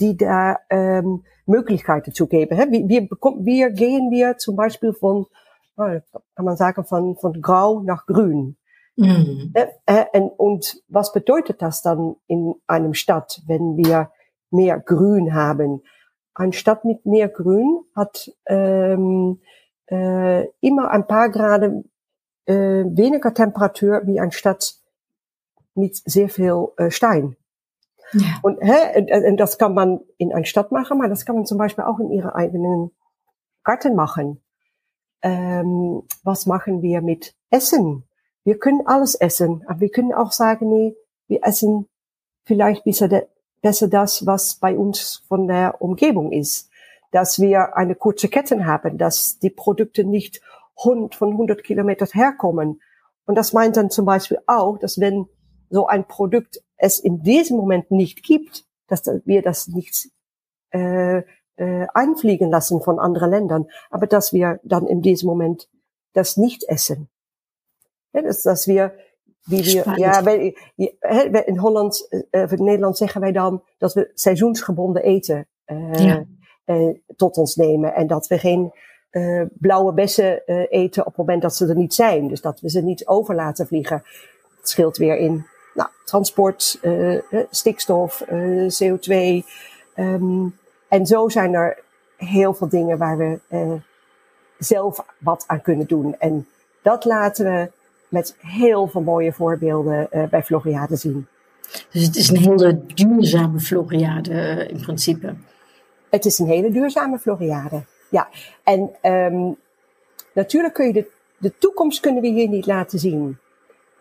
die, 0.00 0.16
da 0.16 0.58
ähm, 0.70 1.24
Möglichkeiten 1.46 2.12
zu 2.12 2.26
geben. 2.26 2.56
Wir, 2.72 2.88
wir, 2.88 3.08
wir 3.10 3.70
gehen 3.70 4.10
wir 4.10 4.38
zum 4.38 4.56
Beispiel 4.56 4.92
von, 4.92 5.26
kann 5.76 6.02
man 6.44 6.56
sagen, 6.56 6.84
von, 6.84 7.16
von 7.16 7.40
grau 7.40 7.80
nach 7.82 8.06
grün. 8.06 8.56
Mhm. 8.96 9.54
Und 10.36 10.82
was 10.88 11.12
bedeutet 11.12 11.62
das 11.62 11.82
dann 11.82 12.16
in 12.26 12.54
einem 12.66 12.94
Stadt, 12.94 13.42
wenn 13.46 13.76
wir 13.76 14.10
mehr 14.50 14.78
Grün 14.78 15.34
haben? 15.34 15.82
Eine 16.34 16.52
Stadt 16.52 16.84
mit 16.84 17.04
mehr 17.06 17.28
Grün 17.28 17.82
hat 17.94 18.30
ähm, 18.46 19.40
äh, 19.90 20.46
immer 20.60 20.90
ein 20.90 21.06
paar 21.06 21.30
Grad 21.30 21.62
äh, 22.46 22.54
weniger 22.54 23.32
Temperatur 23.34 24.02
wie 24.06 24.20
eine 24.20 24.32
Stadt 24.32 24.76
mit 25.74 25.96
sehr 25.96 26.28
viel 26.28 26.68
äh, 26.76 26.90
Stein. 26.90 27.36
Ja. 28.12 28.38
Und, 28.42 28.58
hä, 28.60 29.28
und 29.28 29.36
das 29.38 29.58
kann 29.58 29.74
man 29.74 30.00
in 30.18 30.32
einer 30.32 30.44
Stadt 30.44 30.72
machen, 30.72 31.00
aber 31.00 31.08
das 31.08 31.24
kann 31.24 31.36
man 31.36 31.46
zum 31.46 31.58
Beispiel 31.58 31.84
auch 31.84 31.98
in 31.98 32.10
ihrer 32.10 32.34
eigenen 32.34 32.90
Garten 33.64 33.94
machen. 33.94 34.42
Ähm, 35.22 36.02
was 36.24 36.46
machen 36.46 36.82
wir 36.82 37.00
mit 37.00 37.34
Essen? 37.50 38.04
Wir 38.44 38.58
können 38.58 38.86
alles 38.86 39.14
essen, 39.14 39.64
aber 39.66 39.80
wir 39.80 39.90
können 39.90 40.12
auch 40.12 40.32
sagen, 40.32 40.68
nee, 40.68 40.96
wir 41.28 41.40
essen 41.44 41.88
vielleicht 42.44 42.84
besser, 42.84 43.22
besser 43.60 43.88
das, 43.88 44.26
was 44.26 44.56
bei 44.56 44.76
uns 44.76 45.22
von 45.28 45.46
der 45.46 45.80
Umgebung 45.80 46.32
ist. 46.32 46.68
Dass 47.12 47.40
wir 47.40 47.76
eine 47.76 47.94
kurze 47.94 48.28
Kette 48.28 48.64
haben, 48.64 48.98
dass 48.98 49.38
die 49.38 49.50
Produkte 49.50 50.04
nicht 50.04 50.40
von 50.76 51.10
100 51.20 51.62
Kilometern 51.62 52.08
herkommen. 52.12 52.80
Und 53.26 53.36
das 53.36 53.52
meint 53.52 53.76
dann 53.76 53.90
zum 53.90 54.06
Beispiel 54.06 54.38
auch, 54.46 54.78
dass 54.78 54.98
wenn 54.98 55.28
so 55.72 55.86
ein 55.86 56.06
Produkt 56.06 56.62
es 56.76 57.00
in 57.00 57.22
diesem 57.22 57.56
Moment 57.56 57.90
nicht 57.90 58.22
gibt, 58.22 58.64
dass 58.88 59.02
wir 59.24 59.42
das 59.42 59.68
nicht 59.68 60.10
äh, 60.70 61.22
äh, 61.56 61.86
einfliegen 61.94 62.50
lassen 62.50 62.82
von 62.82 62.98
anderen 62.98 63.30
Ländern, 63.30 63.66
aber 63.90 64.06
dass 64.06 64.32
wir 64.32 64.60
dann 64.62 64.86
in 64.86 65.00
diesem 65.00 65.28
Moment 65.28 65.68
das 66.12 66.36
nicht 66.36 66.68
essen. 66.68 67.08
Ja, 68.12 68.20
is 68.20 68.66
weer 68.66 68.92
wie 69.46 69.64
wir, 69.64 69.94
ja, 69.96 70.24
wij, 70.24 70.54
in 71.46 71.62
Holland, 71.62 71.96
äh, 72.30 72.46
in 72.54 72.64
Nederland 72.64 72.96
zeggen 72.96 73.20
wij 73.20 73.32
dan 73.32 73.62
dat 73.78 73.94
we 73.94 74.10
seizoensgebonden 74.14 75.02
eten 75.02 75.48
uh, 75.66 75.94
ja. 75.94 76.24
uh, 76.66 76.98
tot 77.16 77.36
ons 77.36 77.56
nemen. 77.56 77.94
En 77.94 78.06
dat 78.06 78.26
we 78.26 78.38
geen 78.38 78.72
uh, 79.10 79.46
blauwe 79.52 79.92
bessen 79.92 80.46
eten 80.68 81.02
op 81.02 81.08
het 81.08 81.16
moment 81.16 81.42
dat 81.42 81.54
ze 81.54 81.68
er 81.68 81.76
niet 81.76 81.94
zijn. 81.94 82.28
Dus 82.28 82.40
dat 82.40 82.60
we 82.60 82.70
ze 82.70 82.82
niet 82.82 83.06
over 83.06 83.34
laten 83.34 83.66
vliegen. 83.66 84.02
Het 84.58 84.68
scheelt 84.68 84.96
weer 84.96 85.16
in 85.16 85.46
nou, 85.74 85.88
transport, 86.04 86.80
stikstof, 87.50 88.22
CO2. 88.82 89.12
Um, 89.12 89.42
ehm, 89.94 90.46
en 90.88 91.06
zo 91.06 91.28
zijn 91.28 91.54
er 91.54 91.78
heel 92.16 92.54
veel 92.54 92.68
dingen 92.68 92.98
waar 92.98 93.16
we 93.16 93.38
zelf 94.58 95.04
wat 95.18 95.44
aan 95.46 95.62
kunnen 95.62 95.86
doen. 95.86 96.14
En 96.18 96.46
dat 96.82 97.04
laten 97.04 97.44
we 97.44 97.70
met 98.08 98.36
heel 98.38 98.86
veel 98.86 99.00
mooie 99.00 99.32
voorbeelden 99.32 100.08
bij 100.30 100.42
Floriade 100.42 100.96
zien. 100.96 101.26
Dus 101.90 102.06
het 102.06 102.16
is 102.16 102.28
een 102.28 102.36
hele 102.36 102.80
duurzame 102.86 103.60
Floriade 103.60 104.66
in 104.70 104.80
principe. 104.80 105.34
Het 106.10 106.24
is 106.24 106.38
een 106.38 106.46
hele 106.46 106.70
duurzame 106.70 107.18
Floriade, 107.18 107.82
ja. 108.08 108.28
En 108.62 108.90
um, 109.02 109.56
natuurlijk 110.32 110.74
kun 110.74 110.86
je 110.86 110.92
de, 110.92 111.06
de 111.38 111.52
toekomst 111.58 112.00
kunnen 112.00 112.22
we 112.22 112.28
hier 112.28 112.48
niet 112.48 112.66
laten 112.66 112.98
zien. 112.98 113.38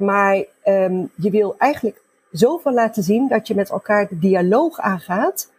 Maar 0.02 0.44
um, 0.66 1.12
je 1.16 1.30
wil 1.30 1.56
eigenlijk 1.58 2.02
zoveel 2.32 2.74
laten 2.74 3.04
zien 3.04 3.28
dat 3.28 3.48
je 3.48 3.56
met 3.56 3.70
elkaar 3.70 4.08
de 4.08 4.20
dialoog 4.20 4.80
aangaat. 4.80 5.52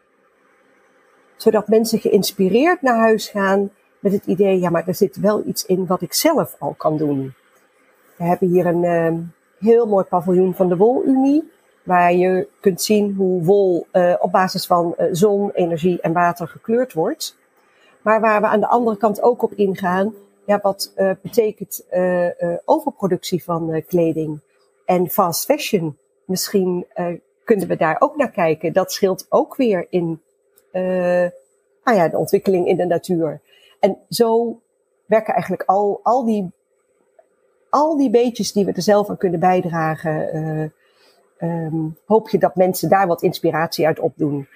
Zodat 1.36 1.68
mensen 1.68 1.98
geïnspireerd 1.98 2.82
naar 2.82 2.98
huis 2.98 3.28
gaan 3.28 3.70
met 3.98 4.12
het 4.12 4.26
idee, 4.26 4.60
ja, 4.60 4.70
maar 4.70 4.86
er 4.86 4.94
zit 4.94 5.16
wel 5.16 5.42
iets 5.46 5.66
in 5.66 5.86
wat 5.86 6.02
ik 6.02 6.12
zelf 6.12 6.56
al 6.58 6.74
kan 6.74 6.96
doen. 6.96 7.34
We 8.16 8.24
hebben 8.24 8.48
hier 8.48 8.66
een 8.66 8.82
uh, 8.82 9.18
heel 9.58 9.86
mooi 9.86 10.04
paviljoen 10.04 10.54
van 10.54 10.68
de 10.68 10.76
Wolunie. 10.76 11.50
Waar 11.82 12.12
je 12.12 12.48
kunt 12.60 12.82
zien 12.82 13.14
hoe 13.14 13.44
wol 13.44 13.86
uh, 13.92 14.14
op 14.18 14.32
basis 14.32 14.66
van 14.66 14.94
uh, 14.98 15.06
zon, 15.10 15.50
energie 15.50 16.00
en 16.00 16.12
water 16.12 16.48
gekleurd 16.48 16.92
wordt. 16.92 17.38
Maar 18.02 18.20
waar 18.20 18.40
we 18.40 18.46
aan 18.46 18.60
de 18.60 18.68
andere 18.68 18.96
kant 18.96 19.22
ook 19.22 19.42
op 19.42 19.52
ingaan. 19.52 20.14
Ja, 20.46 20.58
wat 20.62 20.92
uh, 20.96 21.10
betekent 21.22 21.86
overproductie 22.64 23.44
van 23.44 23.82
kleding 23.86 24.40
en 24.84 25.08
fast 25.10 25.44
fashion? 25.44 25.98
Misschien 26.24 26.86
kunnen 27.44 27.68
we 27.68 27.76
daar 27.76 27.96
ook 27.98 28.16
naar 28.16 28.30
kijken. 28.30 28.72
Dat 28.72 28.92
scheelt 28.92 29.26
ook 29.28 29.56
weer 29.56 29.86
in 29.90 30.20
nou 31.84 31.96
ja, 31.96 32.08
de 32.08 32.18
ontwikkeling 32.18 32.66
in 32.66 32.76
de 32.76 32.86
natuur. 32.86 33.40
En 33.80 33.98
zo 34.08 34.60
werken 35.06 35.32
eigenlijk 35.32 35.62
al, 35.62 36.00
al 36.02 36.24
die 36.24 36.52
al 37.72 37.96
die 37.96 38.10
beetjes 38.10 38.52
die 38.52 38.64
we 38.64 38.72
er 38.72 38.82
zelf 38.82 39.08
aan 39.08 39.16
kunnen 39.16 39.40
bijdragen, 39.40 40.34
um, 41.38 41.96
hoop 42.06 42.28
je 42.28 42.38
dat 42.38 42.56
mensen 42.56 42.88
daar 42.88 43.06
wat 43.06 43.22
inspiratie 43.22 43.86
uit 43.86 44.00
opdoen. 44.00 44.48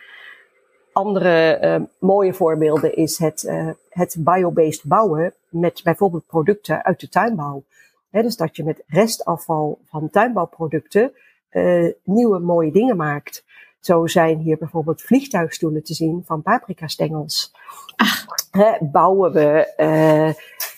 Andere 0.97 1.59
uh, 1.63 1.87
mooie 1.99 2.35
voorbeelden 2.35 2.97
is 2.97 3.19
het, 3.19 3.43
uh, 3.43 3.71
het 3.89 4.17
biobased 4.19 4.85
bouwen 4.85 5.35
met 5.49 5.81
bijvoorbeeld 5.85 6.27
producten 6.27 6.85
uit 6.85 7.01
de 7.01 7.09
tuinbouw. 7.09 7.65
He, 8.11 8.23
dus 8.23 8.37
dat 8.37 8.57
je 8.57 8.65
met 8.65 8.83
restafval 8.87 9.79
van 9.85 10.11
tuinbouwproducten 10.11 11.13
uh, 11.51 11.93
nieuwe 12.05 12.39
mooie 12.39 12.73
dingen 12.73 12.97
maakt. 12.97 13.45
Zo 13.81 14.07
zijn 14.07 14.39
hier 14.39 14.59
bijvoorbeeld 14.59 15.03
vliegtuigstoelen 15.03 15.83
te 15.83 15.95
zien 15.95 16.23
van 16.25 16.43
paprikastengels. 16.43 17.55
Ach. 17.97 18.25
He, 18.51 18.77
bouwen 18.81 19.33
we, 19.33 19.73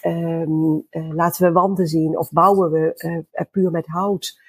um, 0.02 0.86
laten 1.14 1.46
we 1.46 1.52
wanden 1.52 1.86
zien 1.86 2.18
of 2.18 2.32
bouwen 2.32 2.70
we 2.70 3.24
puur 3.50 3.70
met 3.70 3.86
hout. 3.86 4.40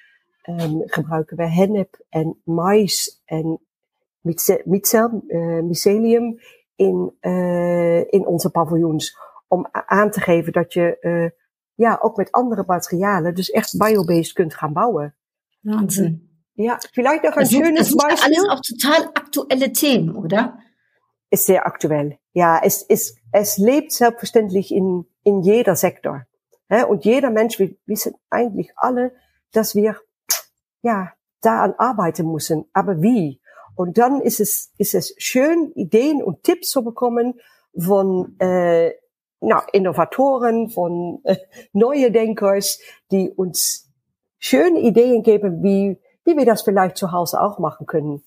Um, 0.49 0.81
gebruiken 0.85 1.37
we 1.37 1.49
hennep 1.49 2.05
en 2.09 2.37
mais 2.43 3.21
en 3.25 3.59
mycelium 4.21 6.39
in, 6.75 7.13
uh, 7.21 8.13
in 8.13 8.27
onze 8.27 8.49
paviljoens. 8.49 9.17
Om 9.47 9.67
aan 9.71 10.11
te 10.11 10.21
geven 10.21 10.53
dat 10.53 10.73
je 10.73 10.97
uh, 11.01 11.29
ja, 11.75 11.97
ook 12.01 12.17
met 12.17 12.31
andere 12.31 12.63
materialen, 12.67 13.35
dus 13.35 13.51
echt 13.51 13.77
biobased 13.77 14.33
kunt 14.33 14.53
gaan 14.53 14.73
bouwen. 14.73 15.15
Wahnsinn. 15.61 16.27
Ja, 16.53 16.77
vielleicht 16.91 17.23
noch 17.23 17.37
ein 17.37 17.43
das 17.43 17.51
schönes 17.51 17.93
das 17.93 17.95
Beispiel. 17.95 18.35
alles 18.35 18.49
auch 18.49 18.61
total 18.61 19.09
aktuelle 19.13 19.71
Themen, 19.71 20.15
oder? 20.15 20.59
Ist 21.29 21.45
sehr 21.45 21.65
aktuell. 21.65 22.19
Ja, 22.31 22.59
es, 22.61 22.85
es, 22.87 23.17
es 23.31 23.57
lebt 23.57 23.93
selbstverständlich 23.93 24.71
in, 24.71 25.07
in 25.23 25.41
jeder 25.41 25.75
Sektor. 25.75 26.25
Und 26.87 27.05
jeder 27.05 27.29
Mensch, 27.29 27.59
wir 27.59 27.75
wissen 27.85 28.13
eigentlich 28.29 28.71
alle, 28.75 29.13
dass 29.51 29.73
wir 29.73 29.95
ja 30.81 31.13
daran 31.41 31.73
arbeiten 31.77 32.31
müssen. 32.31 32.65
Aber 32.73 33.01
wie? 33.01 33.41
Und 33.79 33.97
dann 33.97 34.19
ist 34.19 34.41
es, 34.41 34.73
ist 34.77 34.93
es 34.93 35.15
schön, 35.19 35.71
Ideen 35.71 36.21
und 36.21 36.43
Tipps 36.43 36.69
zu 36.69 36.83
bekommen 36.83 37.39
von 37.77 38.37
äh, 38.39 38.91
na, 39.39 39.63
Innovatoren, 39.71 40.67
von 40.67 41.21
äh, 41.23 41.37
neue 41.71 42.11
Denkers, 42.11 42.81
die 43.09 43.29
uns 43.29 43.89
schöne 44.37 44.81
Ideen 44.81 45.23
geben, 45.23 45.63
wie, 45.63 45.97
wie 46.25 46.35
wir 46.35 46.45
das 46.45 46.63
vielleicht 46.63 46.97
zu 46.97 47.13
Hause 47.13 47.39
auch 47.39 47.57
machen 47.57 47.87
können. 47.87 48.21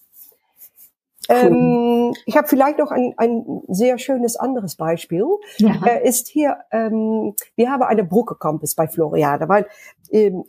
Ähm, 1.29 2.15
ich 2.25 2.35
habe 2.35 2.49
vielleicht 2.49 2.79
noch 2.79 2.91
ein, 2.91 3.13
ein 3.19 3.61
sehr 3.69 3.99
schönes 3.99 4.37
anderes 4.37 4.77
Beispiel. 4.77 5.27
Ja. 5.59 5.75
Äh, 5.85 6.09
ist 6.09 6.29
hier, 6.29 6.61
ähm, 6.71 7.35
wir 7.57 7.71
haben 7.71 7.83
eine 7.83 8.05
Brücke 8.05 8.37
Campus 8.37 8.75
bei 8.75 8.89
Floriade, 8.89 9.51
weil 9.51 9.67
ähm, 10.11 10.45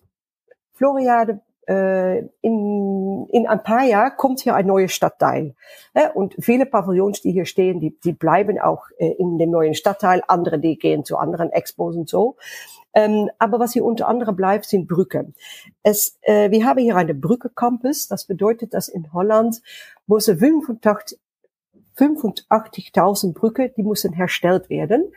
Floriade 0.71 1.41
in, 1.67 3.27
in 3.31 3.47
ein 3.47 3.63
paar 3.63 3.83
Jahren 3.83 4.17
kommt 4.17 4.41
hier 4.41 4.55
ein 4.55 4.67
neues 4.67 4.91
Stadtteil. 4.91 5.55
Und 6.13 6.35
viele 6.39 6.65
Pavillons, 6.65 7.21
die 7.21 7.31
hier 7.31 7.45
stehen, 7.45 7.79
die, 7.79 7.97
die 7.99 8.13
bleiben 8.13 8.59
auch 8.59 8.85
äh, 8.97 9.11
in 9.13 9.37
dem 9.37 9.51
neuen 9.51 9.73
Stadtteil. 9.73 10.21
Andere, 10.27 10.59
die 10.59 10.77
gehen 10.77 11.05
zu 11.05 11.17
anderen 11.17 11.51
Expos 11.51 11.95
und 11.95 12.09
so. 12.09 12.35
Ähm, 12.93 13.29
aber 13.39 13.59
was 13.59 13.73
hier 13.73 13.85
unter 13.85 14.07
anderem 14.07 14.35
bleibt, 14.35 14.65
sind 14.65 14.87
Brücken. 14.87 15.35
Es, 15.81 16.17
äh, 16.21 16.51
wir 16.51 16.65
haben 16.65 16.79
hier 16.79 16.95
eine 16.95 17.13
Brücke 17.13 17.49
Campus. 17.49 18.07
Das 18.07 18.25
bedeutet, 18.25 18.73
dass 18.73 18.87
in 18.87 19.13
Holland 19.13 19.61
muss 20.05 20.25
85 20.25 21.19
85.000 21.97 23.33
Brücke, 23.33 23.69
die 23.69 23.83
müssen 23.83 24.13
herstellt 24.13 24.69
werden. 24.69 25.11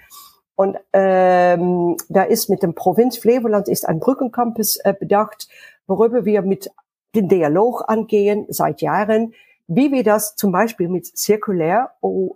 Und 0.57 0.79
ähm, 0.93 1.97
da 2.09 2.23
ist 2.23 2.49
mit 2.49 2.63
dem 2.63 2.75
Provinz 2.75 3.19
Flevoland 3.19 3.69
ist 3.69 3.87
ein 3.87 4.01
Brückencampus 4.01 4.77
äh, 4.77 4.95
bedacht, 4.99 5.49
worüber 5.87 6.25
wir 6.25 6.43
mit 6.43 6.71
den 7.15 7.29
Dialog 7.29 7.85
angehen 7.89 8.47
seit 8.49 8.83
Jahren, 8.83 9.35
wie 9.69 9.91
wir 9.91 10.05
das 10.05 10.37
zum 10.37 10.53
Beispiel 10.53 10.89
mit 10.89 11.07
zirkulär 11.07 11.93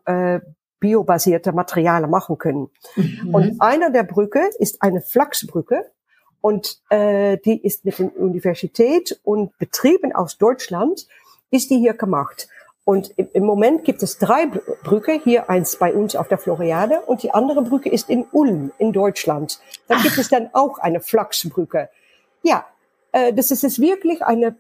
äh, 0.07 0.41
biobasierte 0.81 1.53
Materialien 1.53 2.11
machen 2.11 2.39
können. 2.39 2.71
Mhm. 2.97 3.35
Und 3.35 3.61
einer 3.61 3.91
der 3.91 4.03
Brücke 4.03 4.51
ist 4.59 4.83
eine 4.83 5.01
Flachsbrücke 5.01 5.85
und 6.41 6.81
äh, 6.89 7.37
die 7.45 7.63
ist 7.63 7.85
mit 7.85 7.99
der 7.99 8.17
Universität 8.19 9.21
und 9.23 9.57
Betrieben 9.59 10.13
aus 10.13 10.39
Deutschland 10.39 11.07
ist 11.51 11.71
die 11.71 11.79
hier 11.79 11.95
gemacht. 11.95 12.49
Und 12.85 13.13
im, 13.17 13.29
im 13.35 13.45
Moment 13.45 13.85
gibt 13.85 14.03
es 14.03 14.19
drei 14.19 14.47
Brücke, 14.83 15.21
hier 15.23 15.51
eins 15.51 15.77
bei 15.77 15.93
uns 15.93 16.17
auf 16.17 16.29
der 16.29 16.39
Floriade 16.39 17.03
und 17.03 17.23
die 17.23 17.31
andere 17.31 17.63
Brücke 17.63 17.91
ist 17.91 18.09
in 18.09 18.25
Ulm 18.33 18.73
in 18.79 18.93
Deutschland. 18.93 19.61
Da 19.87 20.01
gibt 20.01 20.17
es 20.17 20.29
dann 20.31 20.49
auch 20.55 20.79
eine 20.79 21.01
Flachsbrücke. 21.01 21.91
Ja, 22.43 22.65
äh, 23.13 23.33
das 23.33 23.51
ist 23.51 23.63
jetzt 23.63 23.81
wirklich 23.81 24.23
eine 24.23 24.57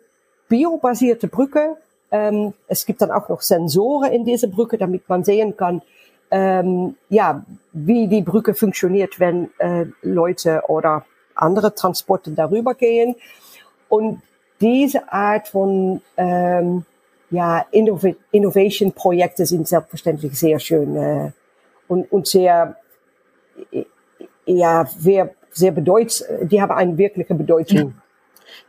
biobasierte 0.49 1.28
Brücke. 1.28 1.76
Ähm, 2.11 2.54
es 2.66 2.87
gibt 2.87 3.02
dann 3.02 3.11
auch 3.11 3.28
noch 3.28 3.40
Sensoren 3.40 4.12
in 4.12 4.25
dieser 4.25 4.49
Brücke, 4.49 4.78
damit 4.78 5.09
man 5.09 5.25
sehen 5.25 5.57
kann, 5.57 5.83
ähm, 6.30 6.97
ja, 7.09 7.45
wie 7.73 8.09
die 8.09 8.23
Brücke 8.23 8.54
funktioniert, 8.54 9.19
wenn 9.19 9.50
äh, 9.59 9.87
Leute 10.02 10.62
oder 10.69 11.04
andere 11.35 11.75
Transporte 11.75 12.30
darüber 12.33 12.75
gehen. 12.75 13.16
Und 13.88 14.23
diese 14.61 15.12
Art 15.12 15.49
von 15.49 16.02
ähm, 16.16 16.85
ja, 17.30 17.64
Innov 17.71 18.04
Innovation-Projekte 18.33 19.47
sind 19.47 19.66
selbstverständlich 19.66 20.38
sehr 20.38 20.59
schön 20.59 20.97
äh, 20.97 21.30
und, 21.88 22.11
und 22.12 22.26
sehr, 22.26 22.76
ja, 24.45 24.87
sehr, 24.99 25.35
sehr 25.52 25.73
bedeutend, 25.73 26.25
die 26.50 26.61
haben 26.61 26.73
eine 26.73 26.99
wirkliche 26.99 27.35
Bedeutung. 27.35 27.95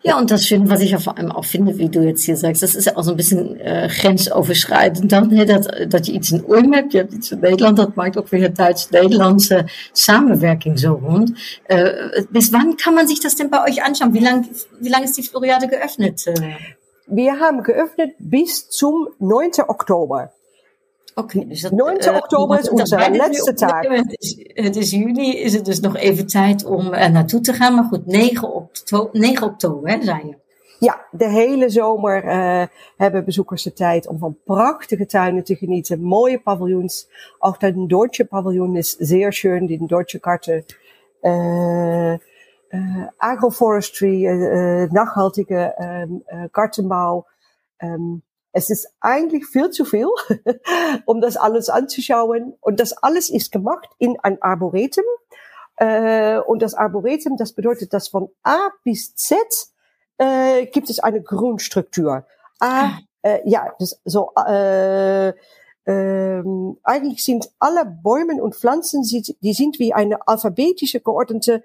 Ja, 0.04 0.18
und 0.18 0.32
das 0.32 0.48
Schöne, 0.48 0.70
was 0.70 0.82
ich 0.82 0.92
ja 0.92 1.00
vor 1.00 1.18
allem 1.18 1.32
auch 1.32 1.46
finde, 1.46 1.78
wie 1.78 1.90
du 1.90 2.02
jetzt 2.02 2.24
hier 2.24 2.36
sagst, 2.36 2.64
das 2.64 2.76
ist 2.76 2.86
ja 2.86 2.98
auch 2.98 3.04
so 3.04 3.12
ein 3.12 3.18
bisschen 3.18 3.60
äh, 3.60 3.88
grensoverschrijdend 3.88 5.12
dan. 5.12 5.30
Hè, 5.30 5.46
dat, 5.46 5.70
dat 5.90 6.08
je 6.08 6.14
iets 6.14 6.32
in 6.32 6.44
Ulm 6.44 6.74
hebt, 6.74 6.92
je 6.92 7.00
hebt 7.00 7.14
iets 7.14 7.32
in 7.32 7.40
Nederland, 7.40 7.78
dat 7.78 7.96
maakt 7.96 8.18
ook 8.18 8.30
weer 8.30 8.54
Duits-Nederlandse 8.54 9.66
Samenwerking 9.94 10.78
so 10.78 10.94
rund. 10.94 11.34
Äh, 11.66 12.24
bis 12.32 12.52
wann 12.52 12.78
kann 12.78 12.96
man 12.96 13.08
sich 13.08 13.20
das 13.20 13.36
denn 13.36 13.50
bei 13.50 13.64
euch 13.70 13.84
anschauen? 13.84 14.14
Wie 14.14 14.20
lang, 14.20 14.48
wie 14.80 14.90
lang 14.90 15.04
ist 15.04 15.18
die 15.18 15.24
Floriade 15.24 15.68
geöffnet? 15.68 16.26
Wir 17.06 17.40
haben 17.40 17.62
geöffnet 17.64 18.12
bis 18.20 18.70
zum 18.70 19.08
9. 19.20 19.52
Oktober. 19.68 20.32
Okay, 21.16 21.48
dus 21.48 21.62
dat, 21.62 21.72
9 21.72 22.12
uh, 22.12 22.18
oktober 22.18 22.60
is 22.60 22.70
onze 22.70 23.12
laatste 23.12 23.54
taak. 23.54 23.88
Het 23.88 24.16
is, 24.18 24.38
het 24.54 24.76
is 24.76 24.92
juni, 24.92 25.38
is 25.38 25.54
het 25.54 25.66
dus 25.66 25.80
nog 25.80 25.98
even 25.98 26.28
tijd 26.28 26.66
om 26.66 26.94
er 26.94 27.12
naartoe 27.12 27.42
te 27.42 27.54
gaan. 27.54 27.76
Maar 27.76 27.84
goed, 27.84 28.06
9, 28.06 28.54
oktober, 28.54 29.20
9 29.20 29.48
oktober 29.48 29.90
hè, 29.90 30.04
zei 30.04 30.28
je. 30.28 30.36
Ja, 30.80 31.06
de 31.12 31.30
hele 31.30 31.70
zomer 31.70 32.26
uh, 32.26 32.64
hebben 32.98 33.26
bezoekers 33.26 33.64
de 33.64 33.74
tijd 33.74 34.08
om 34.08 34.18
van 34.18 34.38
prachtige 34.46 35.06
tuinen 35.06 35.44
te 35.44 35.56
genieten. 35.56 36.02
Mooie 36.02 36.40
paviljoens. 36.40 37.08
Ook 37.40 37.60
de 37.60 37.86
Deutsche 37.86 38.26
paviljoen 38.26 38.76
is 38.76 38.96
zeer 38.98 39.34
schön. 39.34 39.66
Die 39.66 39.88
Deutsche 39.88 40.20
Karte. 40.20 40.64
Uh, 41.22 42.14
uh, 42.70 43.08
agroforestry, 43.18 44.26
nachhaltige 44.90 45.76
um, 45.80 46.24
kartenbouw. 46.52 47.26
Um, 47.78 48.24
es 48.54 48.70
ist 48.70 48.90
eigentlich 49.00 49.46
viel 49.46 49.70
zu 49.70 49.86
viel, 49.86 50.08
um 51.06 51.22
das 51.22 51.38
alles 51.38 51.70
anzuschauen. 51.70 52.54
Und 52.60 52.80
das 52.80 52.94
alles 52.94 53.30
ist 53.30 53.52
gemacht 53.52 53.90
in 53.98 54.20
ein 54.20 54.42
Arboretum. 54.42 55.06
Äh, 55.78 56.40
und 56.40 56.62
das 56.62 56.74
Arboretum, 56.74 57.38
das 57.38 57.54
bedeutet, 57.54 57.94
dass 57.94 58.10
von 58.10 58.30
A 58.44 58.70
bis 58.84 59.16
Z 59.16 59.38
äh, 60.18 60.66
gibt 60.68 60.90
es 60.90 61.00
eine 61.00 61.22
Grundstruktur. 61.22 62.26
A, 62.60 62.86
ah. 62.86 63.00
äh, 63.22 63.40
ja, 63.46 63.74
das, 63.80 64.00
so, 64.06 64.32
äh, 64.36 65.34
ähm, 65.86 66.78
eigentlich 66.84 67.24
sind 67.24 67.50
alle 67.58 67.86
Bäume 67.86 68.42
und 68.42 68.56
Pflanzen, 68.56 69.02
die 69.02 69.54
sind 69.54 69.80
wie 69.80 69.94
eine 69.94 70.28
alphabetische 70.28 71.00
geordnete 71.00 71.64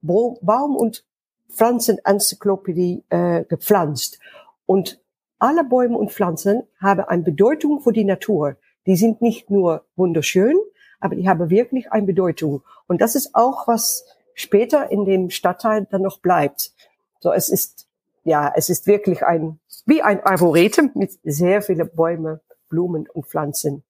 Baum- 0.00 0.76
und 0.76 1.04
Pflanzenenzyklopädie 1.50 3.04
äh, 3.10 3.44
gepflanzt. 3.44 4.18
Und 4.66 5.00
alle 5.44 5.62
Bäume 5.62 5.98
und 5.98 6.10
Pflanzen 6.10 6.62
haben 6.80 7.04
eine 7.04 7.22
Bedeutung 7.22 7.80
für 7.80 7.92
die 7.92 8.04
Natur. 8.04 8.56
Die 8.86 8.96
sind 8.96 9.20
nicht 9.20 9.50
nur 9.50 9.84
wunderschön, 9.94 10.56
aber 11.00 11.16
die 11.16 11.28
haben 11.28 11.50
wirklich 11.50 11.92
eine 11.92 12.06
Bedeutung. 12.06 12.62
Und 12.86 13.02
das 13.02 13.14
ist 13.14 13.34
auch, 13.34 13.68
was 13.68 14.06
später 14.32 14.90
in 14.90 15.04
dem 15.04 15.28
Stadtteil 15.28 15.86
dann 15.90 16.00
noch 16.00 16.20
bleibt. 16.20 16.72
So, 17.20 17.30
es 17.30 17.50
ist, 17.50 17.86
ja, 18.24 18.50
es 18.56 18.70
ist 18.70 18.86
wirklich 18.86 19.22
ein, 19.22 19.60
wie 19.84 20.00
ein 20.00 20.24
Arboretum 20.24 20.92
mit 20.94 21.12
sehr 21.24 21.60
vielen 21.60 21.90
Bäumen, 21.94 22.40
Blumen 22.70 23.06
und 23.12 23.26
Pflanzen. 23.26 23.84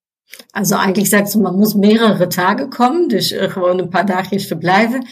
Also 0.52 0.74
eigentlich 0.74 1.08
sagst 1.08 1.36
du, 1.36 1.40
man 1.40 1.56
muss 1.56 1.76
mehrere 1.76 2.28
Tage 2.28 2.68
kommen, 2.68 3.08
dus 3.08 3.32
gewoon 3.32 3.80
ein 3.80 3.90
paar 3.90 4.04
Dagjes 4.04 4.46
verbleiben. 4.46 5.06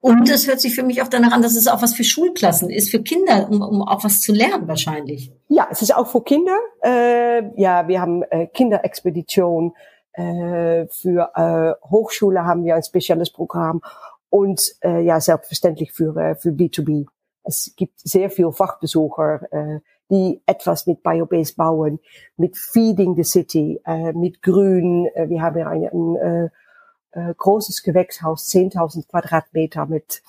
Und 0.00 0.30
es 0.30 0.46
hört 0.46 0.60
sich 0.60 0.74
für 0.74 0.84
mich 0.84 1.02
auch 1.02 1.08
danach 1.08 1.32
an, 1.32 1.42
dass 1.42 1.56
es 1.56 1.66
auch 1.66 1.82
was 1.82 1.94
für 1.94 2.04
Schulklassen 2.04 2.70
ist, 2.70 2.90
für 2.90 3.02
Kinder, 3.02 3.48
um, 3.50 3.60
um 3.60 3.82
auch 3.82 4.04
was 4.04 4.20
zu 4.20 4.32
lernen 4.32 4.68
wahrscheinlich. 4.68 5.32
Ja, 5.48 5.66
es 5.70 5.82
ist 5.82 5.94
auch 5.94 6.06
für 6.06 6.22
Kinder. 6.22 6.56
Äh, 6.84 7.60
ja, 7.60 7.88
wir 7.88 8.00
haben 8.00 8.22
äh, 8.30 8.46
Kinderexpedition. 8.46 9.74
Äh, 10.12 10.86
für 10.86 11.30
äh, 11.34 11.88
Hochschule 11.90 12.44
haben 12.44 12.64
wir 12.64 12.76
ein 12.76 12.82
spezielles 12.82 13.30
Programm. 13.30 13.82
Und 14.30 14.74
äh, 14.82 15.00
ja, 15.00 15.20
selbstverständlich 15.20 15.92
für, 15.92 16.16
äh, 16.16 16.36
für 16.36 16.50
B2B. 16.50 17.06
Es 17.42 17.72
gibt 17.76 17.98
sehr 17.98 18.30
viele 18.30 18.52
Fachbesucher, 18.52 19.40
äh, 19.50 19.80
die 20.10 20.40
etwas 20.46 20.86
mit 20.86 21.02
Biobase 21.02 21.54
bauen, 21.56 21.98
mit 22.36 22.56
Feeding 22.56 23.16
the 23.16 23.24
City, 23.24 23.80
äh, 23.84 24.12
mit 24.12 24.42
Grün. 24.42 25.08
Äh, 25.14 25.28
wir 25.28 25.42
haben 25.42 25.58
ja 25.58 25.68
ein, 25.68 25.84
ein 25.84 26.16
äh, 26.16 26.48
äh, 27.12 27.34
großes 27.34 27.82
Gewächshaus, 27.82 28.48
10.000 28.48 29.08
Quadratmeter 29.08 29.86
mit, 29.86 30.22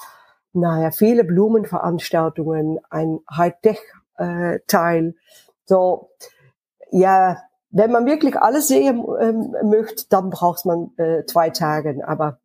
naja, 0.54 0.92
viele 0.92 1.24
Blumenveranstaltungen, 1.24 2.80
ein 2.90 3.20
Hightech-Teil. 3.30 5.08
Äh, 5.08 5.14
so, 5.66 6.10
ja, 6.92 7.38
wenn 7.72 7.92
man 7.92 8.06
wirklich 8.06 8.36
alles 8.36 8.68
sehen 8.68 9.06
ähm, 9.20 9.56
möchte, 9.64 10.06
dann 10.10 10.30
braucht 10.30 10.66
man 10.66 10.92
äh, 10.98 11.26
zwei 11.26 11.52
Tage. 11.52 12.02
Aber 12.08 12.40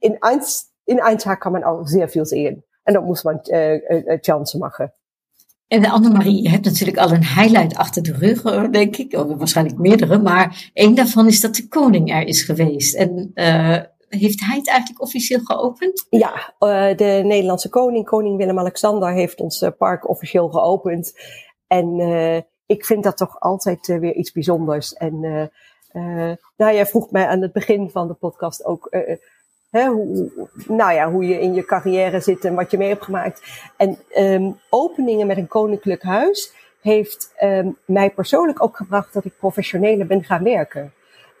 in 0.00 0.22
eins, 0.22 0.72
in 0.84 1.00
einem 1.00 1.18
Tag 1.18 1.40
kann 1.40 1.54
man 1.54 1.64
auch 1.64 1.86
sehr 1.86 2.08
viel 2.08 2.26
sehen. 2.26 2.62
Und 2.84 2.94
da 2.94 3.00
muss 3.00 3.24
man 3.24 3.40
äh, 3.48 3.76
äh, 3.76 4.20
Chance 4.20 4.58
machen. 4.58 4.90
En 5.68 5.86
Annemarie, 5.86 6.42
je 6.42 6.48
hebt 6.48 6.64
natuurlijk 6.64 6.98
al 6.98 7.10
een 7.10 7.24
highlight 7.24 7.76
achter 7.76 8.02
de 8.02 8.12
rug, 8.12 8.44
eh, 8.44 8.70
denk 8.70 8.96
ik. 8.96 9.12
Of 9.12 9.36
waarschijnlijk 9.36 9.78
meerdere. 9.78 10.18
Maar 10.18 10.70
één 10.72 10.94
daarvan 10.94 11.26
is 11.26 11.40
dat 11.40 11.54
de 11.54 11.68
koning 11.68 12.12
er 12.12 12.26
is 12.26 12.42
geweest. 12.42 12.94
En 12.94 13.30
uh, 13.34 13.78
heeft 14.08 14.40
hij 14.40 14.56
het 14.56 14.68
eigenlijk 14.68 15.02
officieel 15.02 15.40
geopend? 15.40 16.06
Ja, 16.10 16.54
uh, 16.58 16.96
de 16.96 17.22
Nederlandse 17.24 17.68
koning, 17.68 18.04
koning 18.04 18.36
Willem-Alexander, 18.36 19.12
heeft 19.12 19.40
ons 19.40 19.64
park 19.78 20.08
officieel 20.08 20.48
geopend. 20.48 21.12
En 21.66 21.98
ik 22.66 22.84
vind 22.84 23.02
dat 23.02 23.16
toch 23.16 23.40
altijd 23.40 23.86
weer 23.86 24.14
iets 24.14 24.32
bijzonders. 24.32 24.92
En 24.92 25.20
nou, 26.56 26.74
jij 26.74 26.86
vroeg 26.86 27.10
mij 27.10 27.26
aan 27.26 27.42
het 27.42 27.52
begin 27.52 27.90
van 27.90 28.08
de 28.08 28.14
podcast 28.14 28.64
ook 28.64 28.90
Hoe, 29.70 30.30
nou 30.66 30.92
ja, 30.92 31.10
hoe 31.10 31.26
je 31.26 31.40
in 31.40 31.54
je 31.54 31.64
carrière 31.64 32.20
zit 32.20 32.44
en 32.44 32.54
wat 32.54 32.70
je 32.70 32.78
mee 32.78 32.88
hebt 32.88 33.04
gemaakt. 33.04 33.42
En 33.76 33.98
um, 34.18 34.58
openingen 34.70 35.26
met 35.26 35.36
een 35.36 35.48
koninklijk 35.48 36.02
huis 36.02 36.54
heeft 36.80 37.34
um, 37.42 37.76
mij 37.84 38.10
persoonlijk 38.10 38.62
ook 38.62 38.76
gebracht 38.76 39.12
dat 39.12 39.24
ik 39.24 39.38
professioneler 39.38 40.06
ben 40.06 40.24
gaan 40.24 40.42
werken. 40.42 40.92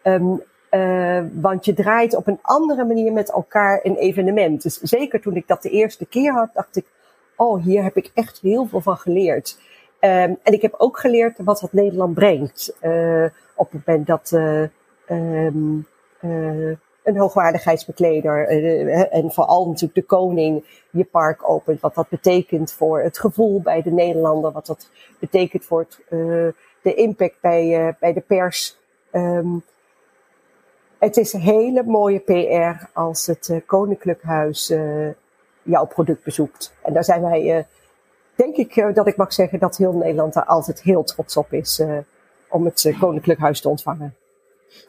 Um, 0.02 0.42
uh, 0.70 1.22
want 1.32 1.64
je 1.64 1.74
draait 1.74 2.16
op 2.16 2.26
een 2.26 2.38
andere 2.42 2.84
manier 2.84 3.12
met 3.12 3.30
elkaar 3.32 3.80
een 3.82 3.96
evenement. 3.96 4.62
Dus 4.62 4.80
zeker 4.80 5.20
toen 5.20 5.36
ik 5.36 5.46
dat 5.46 5.62
de 5.62 5.70
eerste 5.70 6.06
keer 6.06 6.32
had, 6.32 6.50
dacht 6.54 6.76
ik, 6.76 6.86
oh, 7.36 7.64
hier 7.64 7.82
heb 7.82 7.96
ik 7.96 8.10
echt 8.14 8.40
heel 8.42 8.66
veel 8.66 8.80
van 8.80 8.96
geleerd. 8.96 9.58
En 9.98 10.38
ik 10.42 10.62
heb 10.62 10.74
ook 10.78 10.98
geleerd 10.98 11.38
wat 11.38 11.60
het 11.60 11.72
Nederland 11.72 12.14
brengt. 12.14 12.76
Uh, 12.82 13.24
op 13.54 13.72
het 13.72 13.86
moment 13.86 14.06
dat 14.06 14.32
um, 15.08 15.86
een 17.06 17.18
hoogwaardigheidsbekleder 17.18 18.52
uh, 18.52 19.14
en 19.14 19.32
vooral 19.32 19.66
natuurlijk 19.66 19.94
de 19.94 20.02
koning 20.02 20.64
je 20.90 21.04
park 21.04 21.48
opent. 21.48 21.80
Wat 21.80 21.94
dat 21.94 22.08
betekent 22.08 22.72
voor 22.72 23.00
het 23.00 23.18
gevoel 23.18 23.60
bij 23.60 23.82
de 23.82 23.90
Nederlander, 23.90 24.52
wat 24.52 24.66
dat 24.66 24.90
betekent 25.18 25.64
voor 25.64 25.80
het, 25.80 26.00
uh, 26.10 26.48
de 26.82 26.94
impact 26.94 27.40
bij, 27.40 27.96
bij 28.00 28.12
de 28.12 28.20
pers. 28.20 28.78
Um, 29.12 29.62
het 30.98 31.16
is 31.16 31.32
hele 31.32 31.82
mooie 31.82 32.18
PR 32.18 32.86
als 32.92 33.26
het 33.26 33.62
Koninklijk 33.66 34.22
Huis 34.22 34.74
jouw 35.62 35.86
product 35.86 36.24
bezoekt. 36.24 36.74
En 36.82 36.92
daar 36.92 37.04
zijn 37.04 37.22
wij, 37.22 37.66
denk 38.34 38.56
ik 38.56 38.94
dat 38.94 39.06
ik 39.06 39.16
mag 39.16 39.32
zeggen 39.32 39.58
dat 39.58 39.76
heel 39.76 39.92
Nederland 39.92 40.32
daar 40.32 40.44
altijd 40.44 40.82
heel 40.82 41.04
trots 41.04 41.36
op 41.36 41.52
is 41.52 41.82
om 42.48 42.64
het 42.64 42.94
Koninklijk 43.00 43.40
Huis 43.40 43.60
te 43.60 43.68
ontvangen. 43.68 44.14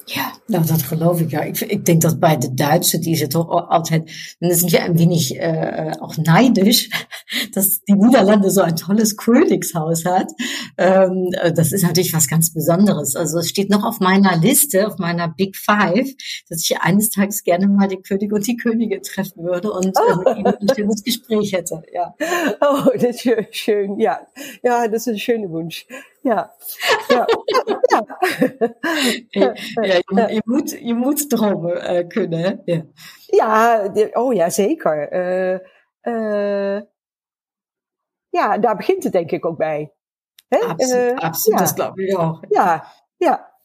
Ja, 0.10 0.32
nou, 0.48 0.66
dat 0.66 0.88
geloof 0.88 1.20
ich 1.20 1.32
ja. 1.32 1.46
Ich, 1.46 1.62
ich 1.62 1.84
denke, 1.84 2.08
dass 2.08 2.18
bei 2.18 2.38
den 2.38 2.56
Deutschen, 2.56 3.02
die 3.02 3.16
sind 3.16 3.36
doch 3.36 3.50
altijd, 3.50 4.10
dann 4.40 4.54
sind 4.54 4.72
ja 4.72 4.84
ein 4.84 4.98
wenig 4.98 5.36
äh, 5.36 5.92
auch 6.00 6.16
neidisch, 6.16 6.90
dass 7.54 7.82
die 7.84 7.94
Niederlande 7.94 8.50
so 8.50 8.62
ein 8.62 8.78
tolles 8.78 9.18
Königshaus 9.18 10.06
hat. 10.06 10.32
Ähm, 10.78 11.32
das 11.54 11.74
ist 11.74 11.84
natürlich 11.84 12.14
was 12.14 12.30
ganz 12.30 12.54
Besonderes. 12.54 13.18
Also 13.18 13.40
es 13.40 13.50
steht 13.50 13.70
noch 13.70 13.84
auf 13.84 14.00
meiner 14.00 14.38
Liste, 14.38 14.88
auf 14.88 14.98
meiner 14.98 15.28
Big 15.28 15.58
Five, 15.58 16.10
dass 16.50 16.64
ich 16.64 16.80
eines 16.80 17.10
Tages 17.10 17.44
gerne 17.44 17.68
mal 17.68 17.90
den 17.90 18.02
König 18.02 18.32
und 18.32 18.48
die 18.48 18.56
Königin 18.56 19.02
treffen 19.02 19.44
würde 19.44 19.74
und 19.74 19.88
äh, 19.88 20.16
mit 20.16 20.38
ihnen 20.38 20.56
ein 20.70 20.76
schönes 20.76 21.04
Gespräch 21.04 21.52
hätte. 21.52 21.84
Ja. 21.94 22.16
Oh, 22.62 22.90
das 22.94 23.26
ist 23.26 23.56
schön. 23.56 24.00
Ja, 24.00 24.22
ja, 24.64 24.88
das 24.88 25.06
ist 25.06 25.14
ein 25.14 25.20
schöner 25.20 25.50
Wunsch. 25.50 25.86
Ja. 26.34 26.56
ja. 27.08 27.26
ja. 27.88 28.06
ja 29.30 29.54
je, 29.82 30.34
je, 30.34 30.42
moet, 30.46 30.72
je 30.82 30.94
moet 30.94 31.30
dromen 31.30 31.96
uh, 31.96 32.08
kunnen. 32.08 32.62
Ja, 32.66 32.84
ja 33.26 33.90
oh 34.14 34.34
ja, 34.34 34.50
zeker. 34.50 35.14
Uh, 35.14 35.60
uh, 36.02 36.82
ja, 38.30 38.58
daar 38.58 38.76
begint 38.76 39.04
het 39.04 39.14
denk 39.14 39.32
ik 39.32 39.46
ook 39.46 39.58
bij. 39.58 39.94
Hè? 40.48 40.58
Absoluut, 40.58 41.20
absoluut 41.20 41.60
ja. 41.60 41.66
das 41.66 41.74
glaube 41.74 42.04
ich 42.04 42.16
auch. 42.16 42.44
Ja, 42.50 42.84
ja. 43.18 43.57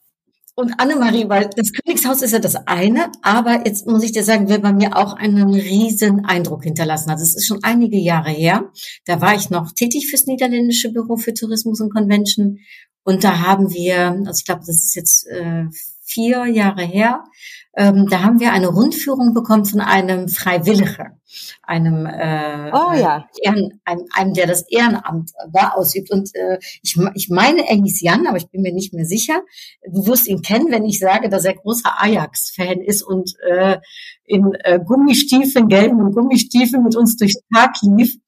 Und 0.55 0.75
Annemarie, 0.79 1.29
weil 1.31 1.49
das 1.57 1.73
Königshaus 1.73 2.21
ist 2.21 2.33
ja 2.33 2.39
das 2.39 2.57
eine, 2.67 3.11
aber 3.23 3.67
jetzt 3.67 3.87
muss 3.87 4.03
ich 4.03 4.13
dir 4.13 4.23
sagen, 4.23 4.51
wer 4.51 4.59
bei 4.59 4.73
mir 4.73 4.97
auch 4.99 5.15
einen 5.15 5.55
riesen 5.55 6.27
Eindruck 6.27 6.65
hinterlassen 6.65 7.11
hat. 7.11 7.21
Das 7.21 7.35
ist 7.35 7.47
schon 7.47 7.61
einige 7.63 7.97
Jahre 7.97 8.31
her. 8.31 8.71
Da 9.07 9.23
war 9.23 9.35
ich 9.35 9.49
noch 9.49 9.73
tätig 9.73 10.09
fürs 10.11 10.27
niederländische 10.27 10.93
Büro 10.93 11.17
für 11.17 11.33
Tourismus 11.33 11.81
und 11.81 11.93
Convention. 11.93 12.59
Und 13.03 13.25
da 13.25 13.41
haben 13.41 13.73
wir, 13.73 14.11
also 14.27 14.39
ich 14.39 14.45
glaube, 14.45 14.63
das 14.67 14.77
ist 14.77 14.95
jetzt 14.95 15.27
äh, 15.27 15.65
vier 16.13 16.47
Jahre 16.47 16.83
her, 16.83 17.25
ähm, 17.75 18.07
da 18.11 18.23
haben 18.23 18.39
wir 18.39 18.53
eine 18.53 18.69
Rundführung 18.69 19.33
bekommen 19.33 19.65
von 19.65 19.81
einem 19.81 20.29
Freiwilliger, 20.29 21.19
einem, 21.63 22.05
äh, 22.05 22.71
oh, 22.71 22.93
ja. 22.93 23.27
Ehren, 23.43 23.81
einem, 23.87 24.05
einem, 24.13 24.35
der 24.35 24.47
das 24.47 24.69
Ehrenamt 24.69 25.31
da 25.51 25.71
ausübt. 25.71 26.11
Und 26.11 26.35
äh, 26.35 26.59
ich, 26.83 26.99
ich 27.15 27.31
meine, 27.31 27.67
er 27.67 27.77
hieß 27.77 28.03
Jan, 28.03 28.27
aber 28.27 28.37
ich 28.37 28.51
bin 28.51 28.61
mir 28.61 28.75
nicht 28.75 28.93
mehr 28.93 29.07
sicher. 29.07 29.41
Du 29.91 30.07
wirst 30.07 30.29
ihn 30.29 30.43
kennen, 30.43 30.71
wenn 30.71 30.85
ich 30.85 30.99
sage, 30.99 31.31
dass 31.31 31.47
er 31.47 31.55
großer 31.55 31.99
Ajax-Fan 31.99 32.83
ist 32.83 33.03
und 33.03 33.33
äh, 33.49 33.79
in 34.27 34.53
äh, 34.65 34.79
Gummistiefeln, 34.85 35.69
gelben 35.69 36.13
Gummistiefeln 36.13 36.83
mit 36.83 36.95
uns 36.95 37.17
durchs 37.17 37.41
Park 37.51 37.77
lief. 37.81 38.19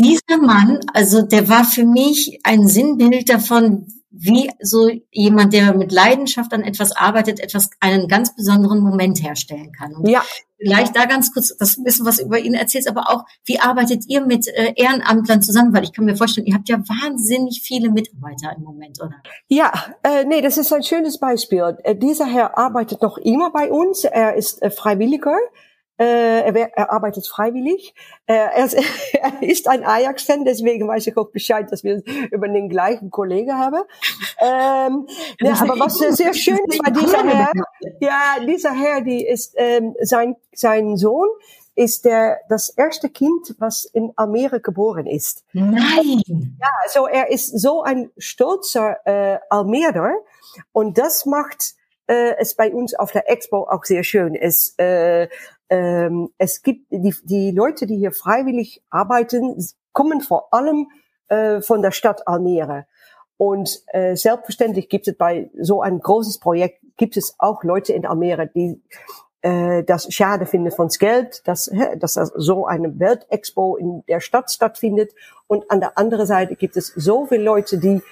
Dieser 0.00 0.38
Mann, 0.38 0.80
also 0.92 1.22
der 1.22 1.48
war 1.48 1.64
für 1.64 1.84
mich 1.84 2.40
ein 2.42 2.66
Sinnbild 2.66 3.28
davon, 3.28 3.86
wie 4.16 4.48
so 4.60 4.90
jemand, 5.10 5.52
der 5.52 5.74
mit 5.74 5.90
Leidenschaft 5.90 6.52
an 6.52 6.62
etwas 6.62 6.92
arbeitet, 6.92 7.40
etwas, 7.40 7.70
einen 7.80 8.06
ganz 8.06 8.34
besonderen 8.36 8.80
Moment 8.80 9.22
herstellen 9.22 9.72
kann. 9.72 9.94
Und 9.94 10.08
ja. 10.08 10.22
Vielleicht 10.56 10.96
da 10.96 11.04
ganz 11.04 11.32
kurz 11.32 11.54
das 11.58 11.82
bisschen 11.82 12.06
was 12.06 12.20
über 12.20 12.38
ihn 12.38 12.54
erzählst, 12.54 12.88
aber 12.88 13.10
auch, 13.10 13.24
wie 13.44 13.58
arbeitet 13.58 14.04
ihr 14.08 14.24
mit 14.24 14.46
äh, 14.46 14.72
Ehrenamtlern 14.76 15.42
zusammen? 15.42 15.74
Weil 15.74 15.82
ich 15.82 15.92
kann 15.92 16.04
mir 16.04 16.16
vorstellen, 16.16 16.46
ihr 16.46 16.54
habt 16.54 16.68
ja 16.68 16.78
wahnsinnig 16.78 17.60
viele 17.62 17.90
Mitarbeiter 17.90 18.54
im 18.56 18.62
Moment, 18.62 19.02
oder? 19.02 19.16
Ja, 19.48 19.72
äh, 20.02 20.24
nee, 20.24 20.40
das 20.40 20.56
ist 20.56 20.72
ein 20.72 20.82
schönes 20.82 21.18
Beispiel. 21.18 21.76
Äh, 21.82 21.96
dieser 21.96 22.26
Herr 22.26 22.56
arbeitet 22.56 23.02
noch 23.02 23.18
immer 23.18 23.50
bei 23.50 23.70
uns. 23.70 24.04
Er 24.04 24.36
ist 24.36 24.62
äh, 24.62 24.70
Freiwilliger. 24.70 25.36
Äh, 25.96 26.40
er, 26.40 26.76
er, 26.76 26.92
arbeitet 26.92 27.26
freiwillig. 27.26 27.94
Äh, 28.26 28.34
er, 28.34 28.64
ist, 28.64 28.74
er, 29.12 29.42
ist, 29.42 29.68
ein 29.68 29.84
Ajax-Fan, 29.84 30.44
deswegen 30.44 30.88
weiß 30.88 31.06
ich 31.06 31.16
auch 31.16 31.30
Bescheid, 31.30 31.70
dass 31.70 31.84
wir 31.84 32.02
über 32.30 32.48
den 32.48 32.68
gleichen 32.68 33.10
Kollegen 33.10 33.54
haben. 33.54 33.82
Ähm, 34.40 35.06
ja, 35.40 35.52
aber 35.60 35.78
was 35.78 35.98
sehr 36.16 36.34
schön 36.34 36.58
ist 36.66 36.82
bei 36.82 36.90
dieser 36.90 37.24
Herr, 37.24 37.52
ja, 38.00 38.44
dieser 38.44 38.72
Herr, 38.72 39.02
die 39.02 39.24
ist 39.24 39.54
ähm, 39.56 39.94
sein 40.00 40.36
sein 40.52 40.96
Sohn 40.96 41.28
ist 41.76 42.04
der 42.04 42.38
das 42.48 42.68
erste 42.68 43.08
Kind, 43.08 43.54
was 43.58 43.84
in 43.84 44.12
Almere 44.16 44.60
geboren 44.60 45.06
ist. 45.06 45.44
Nein. 45.52 46.22
Ja, 46.60 46.68
so 46.88 47.06
er 47.06 47.30
ist 47.30 47.58
so 47.58 47.82
ein 47.82 48.10
stolzer 48.16 48.98
äh, 49.04 49.38
Almerer 49.50 50.14
und 50.72 50.98
das 50.98 51.26
macht 51.26 51.74
äh, 52.06 52.36
es 52.38 52.54
bei 52.54 52.72
uns 52.72 52.94
auf 52.94 53.12
der 53.12 53.30
Expo 53.30 53.66
auch 53.68 53.84
sehr 53.84 54.04
schön. 54.04 54.34
Es 54.34 54.78
äh, 54.78 55.28
ähm, 55.68 56.30
es 56.38 56.62
gibt 56.62 56.90
die, 56.90 57.14
die 57.24 57.50
Leute, 57.50 57.86
die 57.86 57.96
hier 57.96 58.12
freiwillig 58.12 58.82
arbeiten, 58.90 59.56
kommen 59.92 60.20
vor 60.20 60.52
allem 60.52 60.88
äh, 61.28 61.60
von 61.60 61.82
der 61.82 61.90
Stadt 61.92 62.26
Almere. 62.26 62.86
Und 63.36 63.82
äh, 63.88 64.14
selbstverständlich 64.16 64.88
gibt 64.88 65.08
es 65.08 65.16
bei 65.16 65.50
so 65.58 65.82
ein 65.82 65.98
großes 65.98 66.38
Projekt, 66.38 66.80
gibt 66.96 67.16
es 67.16 67.34
auch 67.38 67.64
Leute 67.64 67.92
in 67.92 68.06
Almere, 68.06 68.46
die 68.46 68.80
äh, 69.42 69.82
das 69.84 70.12
schade 70.12 70.46
finden 70.46 70.70
von 70.70 70.88
Geld, 70.88 71.46
dass, 71.46 71.70
dass 71.98 72.14
so 72.14 72.66
eine 72.66 72.98
Weltexpo 72.98 73.76
in 73.76 74.04
der 74.06 74.20
Stadt 74.20 74.50
stattfindet. 74.50 75.12
Und 75.46 75.70
an 75.70 75.80
der 75.80 75.98
anderen 75.98 76.26
Seite 76.26 76.56
gibt 76.56 76.76
es 76.76 76.88
so 76.88 77.26
viele 77.26 77.42
Leute, 77.42 77.78
die 77.78 78.02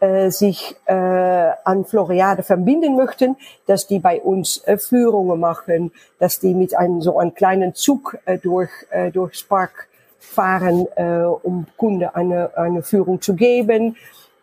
äh, 0.00 0.30
sich 0.30 0.76
äh, 0.86 0.92
an 0.92 1.84
Floriade 1.84 2.42
verbinden 2.42 2.96
möchten, 2.96 3.36
dass 3.66 3.86
die 3.86 3.98
bei 3.98 4.20
uns 4.20 4.62
äh, 4.66 4.76
Führungen 4.78 5.40
machen, 5.40 5.92
dass 6.18 6.38
die 6.38 6.54
mit 6.54 6.76
einem 6.76 7.00
so 7.00 7.18
einem 7.18 7.34
kleinen 7.34 7.74
Zug 7.74 8.18
äh, 8.26 8.38
durch 8.38 8.70
äh, 8.90 9.10
durchs 9.10 9.42
Park 9.42 9.88
fahren, 10.18 10.86
äh, 10.96 11.24
um 11.24 11.66
Kunde 11.76 12.14
eine 12.14 12.56
eine 12.56 12.82
Führung 12.82 13.20
zu 13.20 13.34
geben. 13.34 13.96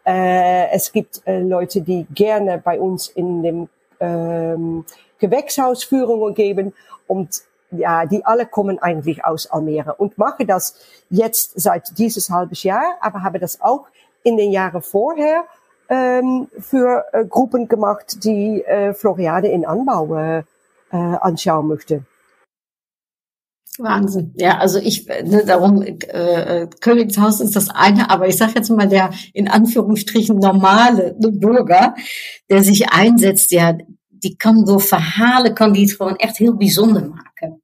Äh, 0.05 0.69
es 0.71 0.91
gibt 0.91 1.21
äh, 1.25 1.39
Leute, 1.39 1.81
die 1.81 2.07
gerne 2.13 2.57
bei 2.57 2.79
uns 2.79 3.07
in 3.07 3.43
dem 3.43 3.69
ähm, 3.99 4.85
Gewächshaus 5.19 5.83
Führungen 5.83 6.33
geben 6.33 6.73
und 7.07 7.43
ja, 7.71 8.05
die 8.05 8.25
alle 8.25 8.45
kommen 8.45 8.79
eigentlich 8.79 9.23
aus 9.23 9.49
Almere 9.49 9.95
und 9.95 10.17
machen 10.17 10.47
das 10.47 10.75
jetzt 11.09 11.59
seit 11.59 11.97
dieses 11.97 12.29
halbes 12.29 12.63
Jahr, 12.63 12.97
aber 13.01 13.23
haben 13.23 13.39
das 13.39 13.61
auch 13.61 13.87
in 14.23 14.37
den 14.37 14.51
Jahren 14.51 14.81
vorher 14.81 15.45
ähm, 15.89 16.47
für 16.59 17.05
äh, 17.11 17.25
Gruppen 17.25 17.67
gemacht, 17.67 18.23
die 18.23 18.63
äh, 18.63 18.93
Floriade 18.93 19.47
in 19.47 19.65
Anbau 19.65 20.15
äh, 20.15 20.39
äh, 20.91 20.97
anschauen 20.97 21.67
möchten. 21.67 22.05
Wahnsinn. 23.79 24.33
Ja, 24.37 24.59
also 24.59 24.79
ich, 24.79 25.07
ne, 25.07 25.43
darum, 25.45 25.81
äh, 25.81 25.95
äh, 26.61 26.67
Königshaus 26.79 27.41
ist 27.41 27.55
das 27.55 27.69
eine, 27.69 28.09
aber 28.09 28.27
ich 28.27 28.37
sage 28.37 28.53
jetzt 28.55 28.69
mal 28.69 28.87
der 28.87 29.09
in 29.33 29.47
Anführungsstrichen 29.47 30.37
normale 30.37 31.15
Bürger, 31.17 31.95
der 32.49 32.63
sich 32.63 32.89
einsetzt, 32.91 33.51
ja, 33.51 33.75
die 34.09 34.37
kan 34.37 34.65
door 34.65 34.79
verhalen, 34.79 35.55
kan 35.55 35.73
die 35.73 35.85
het 35.85 35.95
gewoon 35.95 36.15
echt 36.15 36.37
heel 36.37 36.55
bijzonder 36.55 37.09
maken. 37.09 37.61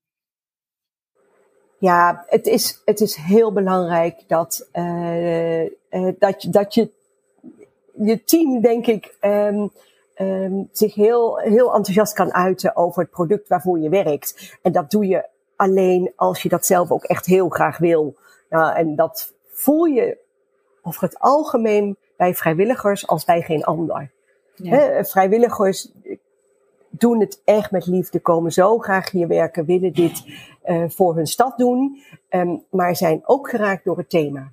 Ja, 1.79 2.23
het 2.27 2.47
is, 2.47 2.81
het 2.85 3.01
is 3.01 3.15
heel 3.15 3.53
belangrijk 3.53 4.23
dat, 4.27 4.69
uh, 4.73 5.63
uh, 5.63 5.71
dat, 6.19 6.47
dat 6.49 6.73
je 6.73 6.89
je 7.95 8.23
team, 8.23 8.61
denk 8.61 8.87
ik, 8.87 9.15
um, 9.21 9.71
um, 10.15 10.69
zich 10.71 10.95
heel, 10.95 11.37
heel 11.37 11.73
enthousiast 11.73 12.13
kan 12.13 12.33
uiten 12.33 12.75
over 12.75 13.01
het 13.01 13.11
product 13.11 13.47
waarvoor 13.47 13.79
je 13.79 13.89
werkt. 13.89 14.57
En 14.61 14.71
dat 14.71 14.91
doe 14.91 15.07
je 15.07 15.25
alleen 15.55 16.11
als 16.15 16.43
je 16.43 16.49
dat 16.49 16.65
zelf 16.65 16.91
ook 16.91 17.03
echt 17.03 17.25
heel 17.25 17.49
graag 17.49 17.77
wil. 17.77 18.15
Ja, 18.49 18.75
en 18.75 18.95
dat 18.95 19.33
voel 19.47 19.85
je 19.85 20.17
over 20.81 21.03
het 21.03 21.19
algemeen 21.19 21.97
bij 22.17 22.35
vrijwilligers 22.35 23.07
als 23.07 23.25
bij 23.25 23.41
geen 23.41 23.63
ander. 23.63 24.11
Ja. 24.55 25.03
vrijwilligers 25.05 25.91
doen 26.89 27.19
het 27.19 27.41
echt 27.43 27.71
met 27.71 27.85
liefde, 27.85 28.19
komen 28.19 28.51
zo 28.51 28.77
graag 28.77 29.11
hier 29.11 29.27
werken, 29.27 29.65
willen 29.65 29.93
dit 29.93 30.23
uh, 30.65 30.83
voor 30.87 31.15
hun 31.15 31.27
stad 31.27 31.57
doen, 31.57 32.03
um, 32.29 32.63
maar 32.69 32.95
zijn 32.95 33.21
ook 33.25 33.49
geraakt 33.49 33.83
door 33.83 33.97
het 33.97 34.09
thema. 34.09 34.51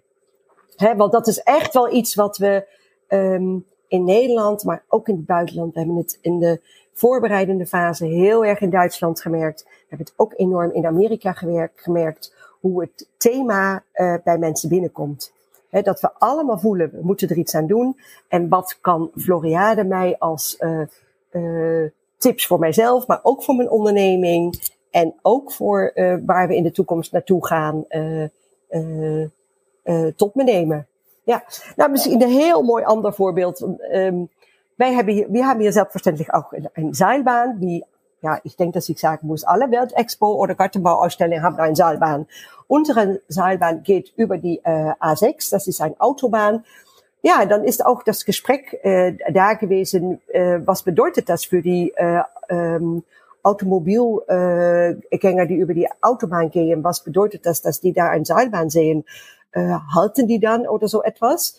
Want 0.76 1.12
dat 1.12 1.26
is 1.26 1.42
echt 1.42 1.74
wel 1.74 1.92
iets 1.92 2.14
wat 2.14 2.36
we 2.38 2.66
um, 3.08 3.64
in 3.88 4.04
Nederland, 4.04 4.64
maar 4.64 4.84
ook 4.88 5.08
in 5.08 5.16
het 5.16 5.26
buitenland, 5.26 5.72
we 5.72 5.78
hebben 5.78 5.96
het 5.96 6.18
in 6.20 6.38
de 6.38 6.60
voorbereidende 6.92 7.66
fase 7.66 8.04
heel 8.04 8.44
erg 8.44 8.60
in 8.60 8.70
Duitsland 8.70 9.20
gemerkt. 9.20 9.62
We 9.64 9.86
hebben 9.88 10.06
het 10.06 10.14
ook 10.16 10.32
enorm 10.36 10.72
in 10.72 10.86
Amerika 10.86 11.32
gewerkt, 11.32 11.80
gemerkt 11.80 12.34
hoe 12.60 12.80
het 12.80 13.08
thema 13.16 13.82
uh, 13.94 14.14
bij 14.24 14.38
mensen 14.38 14.68
binnenkomt. 14.68 15.34
Dat 15.70 16.00
we 16.00 16.10
allemaal 16.18 16.58
voelen, 16.58 16.90
we 16.90 17.00
moeten 17.02 17.28
er 17.28 17.36
iets 17.36 17.54
aan 17.54 17.66
doen. 17.66 17.96
En 18.28 18.48
wat 18.48 18.78
kan 18.80 19.10
Floriade 19.16 19.84
mij 19.84 20.16
als 20.18 20.56
uh, 20.60 20.80
uh, 21.30 21.90
tips 22.16 22.46
voor 22.46 22.58
mijzelf, 22.58 23.06
maar 23.06 23.20
ook 23.22 23.42
voor 23.42 23.54
mijn 23.54 23.70
onderneming. 23.70 24.74
En 24.90 25.14
ook 25.22 25.52
voor 25.52 25.92
waar 26.26 26.48
we 26.48 26.56
in 26.56 26.62
de 26.62 26.70
toekomst 26.70 27.12
naartoe 27.12 27.46
gaan, 27.46 27.84
tot 30.16 30.34
me 30.34 30.42
nemen. 30.42 30.86
Ja, 31.24 31.42
nou 31.76 31.90
misschien 31.90 32.22
een 32.22 32.28
heel 32.28 32.62
mooi 32.62 32.84
ander 32.84 33.12
voorbeeld. 33.12 33.60
Um, 33.60 34.28
wij 34.74 34.92
hebben 34.92 35.14
hier, 35.14 35.26
wir 35.30 35.44
haben 35.44 35.60
hier 35.60 35.72
selbstverständlich 35.72 36.32
auch 36.34 36.52
eine 36.74 36.94
Seilbahn, 36.94 37.60
wie, 37.60 37.84
ja, 38.20 38.40
ich 38.42 38.56
denke, 38.56 38.72
dass 38.72 38.88
ich 38.88 38.98
sagen 38.98 39.26
muss, 39.26 39.44
alle 39.44 39.70
Weltexpo 39.70 40.26
oder 40.26 40.54
Gartenbauausstellungen 40.54 41.42
haben 41.42 41.56
eine 41.56 41.76
Seilbahn. 41.76 42.26
Unsere 42.68 43.20
Seilbahn 43.28 43.82
geht 43.82 44.12
über 44.16 44.38
die 44.38 44.60
äh, 44.64 44.92
A6, 45.00 45.50
das 45.50 45.66
ist 45.66 45.80
eine 45.80 45.94
Autobahn 45.98 46.64
ja, 47.26 47.44
dann 47.44 47.64
ist 47.64 47.84
auch 47.84 48.04
das 48.04 48.24
Gespräch 48.24 48.72
äh, 48.82 49.14
da 49.32 49.54
gewesen, 49.54 50.20
äh, 50.28 50.60
was 50.64 50.84
bedeutet 50.84 51.28
das 51.28 51.44
für 51.44 51.60
die 51.60 51.92
äh, 51.96 52.22
ähm, 52.48 53.02
Automobilgänger, 53.46 55.42
äh, 55.42 55.46
die 55.46 55.54
über 55.54 55.72
die 55.72 55.88
Autobahn 56.02 56.50
gehen? 56.50 56.82
Was 56.82 57.04
bedeutet 57.04 57.46
das, 57.46 57.62
dass 57.62 57.80
die 57.80 57.92
da 57.92 58.08
ein 58.08 58.24
Seilbahn 58.24 58.70
sehen? 58.70 59.04
Äh, 59.52 59.78
halten 59.94 60.26
die 60.26 60.40
dann 60.40 60.66
oder 60.66 60.88
so 60.88 61.02
etwas? 61.02 61.56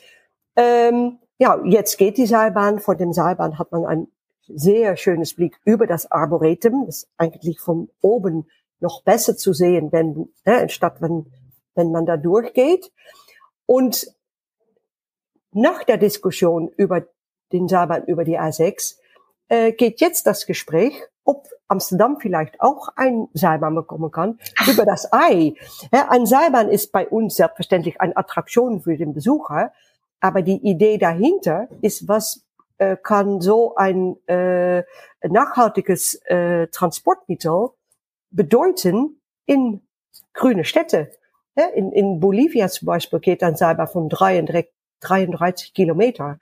Ähm, 0.58 1.20
ja, 1.38 1.62
jetzt 1.64 1.98
geht 1.98 2.18
die 2.18 2.26
Seilbahn. 2.26 2.80
Vor 2.80 2.96
dem 2.96 3.14
Seilbahn 3.14 3.58
hat 3.58 3.72
man 3.72 3.86
ein 3.86 4.08
sehr 4.48 4.98
schönes 4.98 5.34
Blick 5.34 5.58
über 5.64 5.88
das 5.88 6.12
Arboretum. 6.12 6.86
Das 6.86 7.04
ist 7.04 7.10
eigentlich 7.18 7.60
von 7.60 7.90
oben 8.02 8.48
noch 8.80 9.04
besser 9.04 9.38
zu 9.38 9.54
sehen, 9.54 9.92
wenn, 9.92 10.30
äh, 10.44 10.68
statt 10.68 10.98
wenn, 11.00 11.32
wenn 11.76 11.92
man 11.92 12.06
da 12.06 12.18
durchgeht. 12.18 12.92
Und 13.66 14.08
nach 15.52 15.84
der 15.84 15.98
Diskussion 15.98 16.68
über 16.76 17.08
den 17.54 17.68
Seilbahn 17.70 18.04
über 18.06 18.26
die 18.26 18.38
A6 18.38 18.98
äh, 19.48 19.72
geht 19.72 20.02
jetzt 20.02 20.28
das 20.28 20.46
Gespräch, 20.46 20.94
ob 21.28 21.48
Amsterdam 21.68 22.18
vielleicht 22.20 22.60
auch 22.62 22.90
ein 22.96 23.28
Seilbahn 23.34 23.76
bekommen 23.76 24.12
kann 24.12 24.40
über 24.68 24.86
das 24.86 25.12
Ei. 25.12 25.56
Ein 25.92 26.26
Seilbahn 26.26 26.70
ist 26.70 26.92
bei 26.92 27.08
uns 27.08 27.36
selbstverständlich 27.36 28.00
eine 28.02 28.16
Attraktion 28.16 28.82
für 28.82 28.98
den 28.98 29.14
Besucher, 29.14 29.72
aber 30.20 30.42
die 30.42 30.58
Idee 30.66 30.98
dahinter 30.98 31.68
ist, 31.82 32.08
was 32.08 32.46
äh, 32.78 32.96
kann 32.96 33.42
so 33.42 33.76
ein 33.76 34.16
äh, 34.28 34.84
nachhaltiges 35.22 36.16
äh, 36.26 36.68
Transportmittel 36.68 37.70
bedeuten 38.32 39.22
in 39.46 39.82
grüne 40.34 40.64
Städte. 40.64 41.12
In, 41.76 41.92
in 41.92 42.20
Bolivia 42.20 42.68
zum 42.70 42.86
Beispiel 42.86 43.20
geht 43.20 43.44
ein 43.44 43.56
Seilbahn 43.56 43.88
von 43.88 44.10
33 44.10 44.72
33 45.02 45.74
Kilometer 45.74 46.40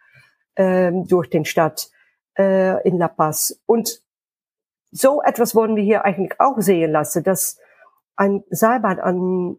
ähm, 0.56 1.08
durch 1.08 1.30
den 1.30 1.46
Stadt 1.46 1.90
äh, 2.38 2.88
in 2.88 2.98
La 2.98 3.08
Paz. 3.08 3.62
Und 3.66 4.02
so 4.96 5.22
etwas 5.22 5.56
wollen 5.56 5.76
wir 5.76 5.84
hier 5.84 6.06
eigentlich 6.06 6.40
auch 6.40 6.56
sehen 6.60 6.92
lassen, 6.92 7.24
dass 7.24 7.58
ein 8.16 8.44
Seilbahn 8.50 9.00
ein 9.00 9.58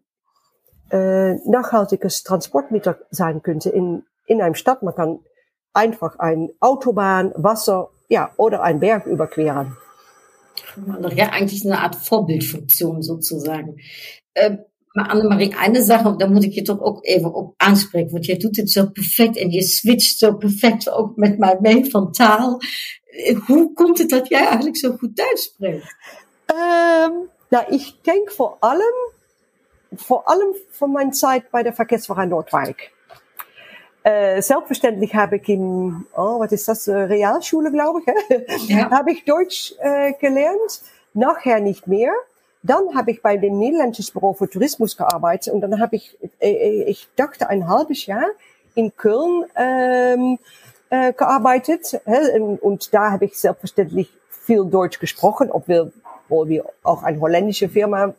äh, 0.91 1.35
nachhaltiges 1.49 2.23
Transportmittel 2.23 2.97
sein 3.11 3.43
könnte 3.43 3.69
in, 3.69 4.05
in 4.27 4.41
einem 4.41 4.55
Stadt. 4.55 4.83
Man 4.83 4.95
kann 4.95 5.19
einfach 5.75 6.19
ein 6.19 6.49
Autobahn, 6.61 7.33
Wasser, 7.37 7.91
ja, 8.09 8.31
oder 8.39 8.63
einen 8.63 8.81
Berg 8.81 9.05
überqueren. 9.05 9.77
Ja, 11.15 11.31
eigentlich 11.31 11.67
eine 11.67 11.81
Art 11.81 11.97
Vorbildfunktion 11.97 13.03
sozusagen. 13.03 13.77
Ähm, 14.35 14.61
Maar 14.97 15.11
Annemarie, 15.11 15.55
eine 15.55 15.83
Sache, 15.83 16.17
da 16.19 16.27
muss 16.27 16.45
ich 16.47 16.55
je 16.55 16.63
toch 16.63 16.81
ook 16.81 17.05
even 17.05 17.35
op 17.35 17.55
aanspreken. 17.59 18.13
Want 18.13 18.25
jij 18.25 18.37
doet 18.37 18.57
het 18.57 18.71
zo 18.71 18.87
perfect 18.87 19.37
en 19.37 19.51
je 19.51 19.63
switcht 19.63 20.19
zo 20.19 20.37
perfect 20.37 20.91
ook 20.91 21.17
met 21.17 21.39
mij 21.39 21.59
mee 21.61 21.91
van 21.91 22.13
taal. 22.13 22.61
Hoe 23.47 23.73
komt 23.73 23.99
het 23.99 24.09
dat 24.09 24.29
jij 24.29 24.47
eigenlijk 24.47 24.77
zo 24.77 24.97
goed 24.97 25.17
Duits 25.17 25.43
spreekt? 25.43 25.97
Um, 26.47 27.29
nou, 27.49 27.65
ich 27.69 27.99
denk 28.03 28.31
vor 28.31 28.57
allem, 28.61 28.95
vor 29.95 30.23
allem 30.25 30.55
von 30.71 30.93
meiner 30.93 31.13
Zeit 31.13 31.51
bei 31.51 31.63
der 31.63 31.73
Verkehrsverein 31.73 32.29
Nordwijk. 32.29 32.93
Äh, 34.03 34.41
selbstverständlich 34.41 35.15
habe 35.15 35.37
ich 35.37 35.49
in, 35.49 36.07
oh, 36.17 36.39
was 36.39 36.53
ist 36.53 36.69
das, 36.69 36.89
Realschule, 36.89 37.73
glaube 37.73 38.03
ich, 38.29 38.69
ja. 38.69 38.89
habe 38.99 39.11
ich 39.13 39.25
Deutsch 39.25 39.75
äh, 39.81 40.13
gelernt. 40.21 40.83
Nachher 41.13 41.61
nicht 41.61 41.87
mehr. 41.87 42.13
Dann 42.63 42.95
habe 42.95 43.11
ich 43.11 43.23
bei 43.23 43.37
dem 43.37 43.59
Niederländischen 43.59 44.13
Büro 44.13 44.33
für 44.35 44.49
Tourismus 44.49 44.97
gearbeitet 44.97 45.53
und 45.53 45.61
dann 45.61 45.81
habe 45.81 45.97
ich, 45.97 46.17
äh, 46.41 46.85
ich 46.85 47.09
dachte 47.17 47.49
ein 47.49 47.69
halbes 47.69 48.07
Jahr 48.07 48.27
in 48.77 48.95
Köln 48.97 49.47
ähm, 49.57 50.39
äh, 50.91 51.13
gearbeitet 51.13 52.01
und 52.61 52.95
da 52.95 53.11
habe 53.11 53.25
ich 53.27 53.39
selbstverständlich 53.39 54.11
viel 54.29 54.65
Deutsch 54.65 55.01
gesprochen, 55.01 55.51
obwohl 55.51 55.93
wir 56.49 56.67
auch 56.83 57.03
eine 57.03 57.21
holländische 57.21 57.69
Firma 57.69 58.15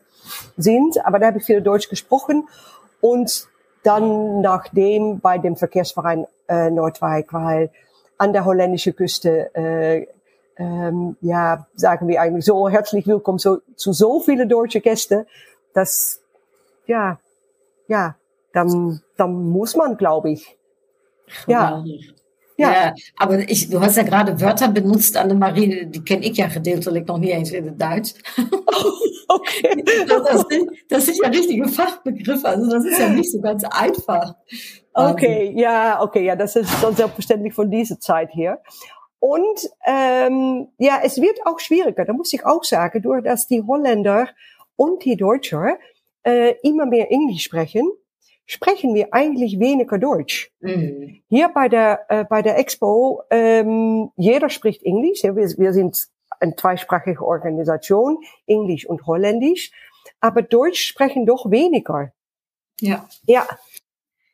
sind, 0.58 1.06
aber 1.06 1.20
da 1.20 1.28
habe 1.28 1.38
ich 1.38 1.46
viel 1.46 1.62
Deutsch 1.62 1.90
gesprochen 1.90 2.48
und 3.00 3.48
dann 3.84 4.42
nachdem 4.42 5.20
bei 5.20 5.38
dem 5.38 5.56
Verkehrsverein 5.56 6.28
äh, 6.50 6.70
Nordwijk, 6.70 7.32
weil 7.32 7.72
an 8.18 8.34
der 8.34 8.44
holländischen 8.46 8.96
Küste 8.96 9.56
äh, 9.56 10.08
ähm, 10.58 11.16
ja, 11.22 11.68
sagen 11.76 12.08
wir 12.08 12.22
eigentlich 12.22 12.46
so 12.46 12.68
herzlich 12.68 13.06
willkommen 13.08 13.38
so, 13.38 13.60
zu 13.76 13.94
so 13.94 14.20
viele 14.20 14.48
deutsche 14.48 14.82
Gäste, 14.82 15.28
dass, 15.74 16.22
ja, 16.88 17.20
ja, 17.88 18.16
dann, 18.54 19.02
dann 19.18 19.50
muss 19.50 19.76
man, 19.76 19.98
glaube 19.98 20.32
ich. 20.32 20.58
Ja. 21.46 21.84
Ja. 22.60 22.72
ja, 22.72 22.94
aber 23.18 23.40
ich, 23.50 23.70
du 23.70 23.80
hast 23.80 23.98
ja 23.98 24.04
gerade 24.04 24.42
Wörter 24.42 24.68
benutzt, 24.70 25.16
Annemarie, 25.16 25.86
die 25.86 26.04
kenne 26.04 26.26
ich 26.26 26.38
ja 26.38 26.48
gedeeltelijk 26.48 27.08
noch 27.08 27.20
nie 27.20 27.30
eens 27.30 27.52
in 27.52 27.66
het 27.66 27.80
Duits. 27.80 28.16
okay. 29.28 29.84
Das 30.08 30.46
sind, 30.50 30.72
das 30.90 31.06
sind 31.06 31.18
ja 31.22 31.30
richtige 31.30 31.68
Fachbegriffe, 31.68 32.48
also 32.48 32.70
das 32.70 32.84
ist 32.86 33.00
ja 33.00 33.10
nicht 33.10 33.32
so 33.32 33.40
ganz 33.42 33.64
einfach. 33.64 34.34
Okay, 34.94 35.54
ja, 35.56 36.02
okay, 36.02 36.26
ja, 36.26 36.36
das 36.36 36.56
ist 36.56 36.72
dann 36.82 36.96
selbstverständlich 36.96 37.54
von 37.54 37.70
dieser 37.70 38.00
Zeit 38.00 38.30
hier. 38.32 38.60
Und 39.20 39.70
ähm, 39.86 40.70
ja, 40.80 41.00
es 41.04 41.22
wird 41.22 41.38
auch 41.46 41.60
schwieriger, 41.60 42.06
da 42.06 42.14
muss 42.14 42.34
ich 42.34 42.44
auch 42.44 42.64
sagen, 42.64 43.02
durch 43.04 43.24
dass 43.24 43.48
die 43.48 43.62
Holländer 43.62 44.30
und 44.76 45.06
die 45.06 45.16
Deutscher 45.16 45.78
äh, 46.24 46.56
immer 46.64 46.88
mehr 46.88 47.12
Englisch 47.12 47.44
sprechen, 47.44 47.88
sprechen 48.48 48.96
wir 48.96 49.14
eigentlich 49.14 49.60
weniger 49.60 50.00
Deutsch. 50.00 50.52
Mhm. 50.62 51.22
Hier 51.28 51.50
bei 51.50 51.68
der, 51.70 52.06
äh, 52.10 52.24
bei 52.24 52.42
der 52.42 52.58
Expo, 52.58 53.22
ähm, 53.30 54.10
jeder 54.16 54.50
spricht 54.50 54.84
Englisch. 54.84 55.22
Ja, 55.24 55.36
wir, 55.36 55.46
wir 55.58 55.74
sind 55.74 56.08
eine 56.40 56.56
zweisprachige 56.56 57.24
Organisation, 57.26 58.18
Englisch 58.48 58.88
und 58.88 59.06
Holländisch. 59.06 59.72
Aber 60.22 60.42
Deutsch 60.42 60.82
sprechen 60.82 61.26
doch 61.26 61.52
weniger. 61.52 62.14
Ja. 62.80 63.08
Ja. 63.26 63.46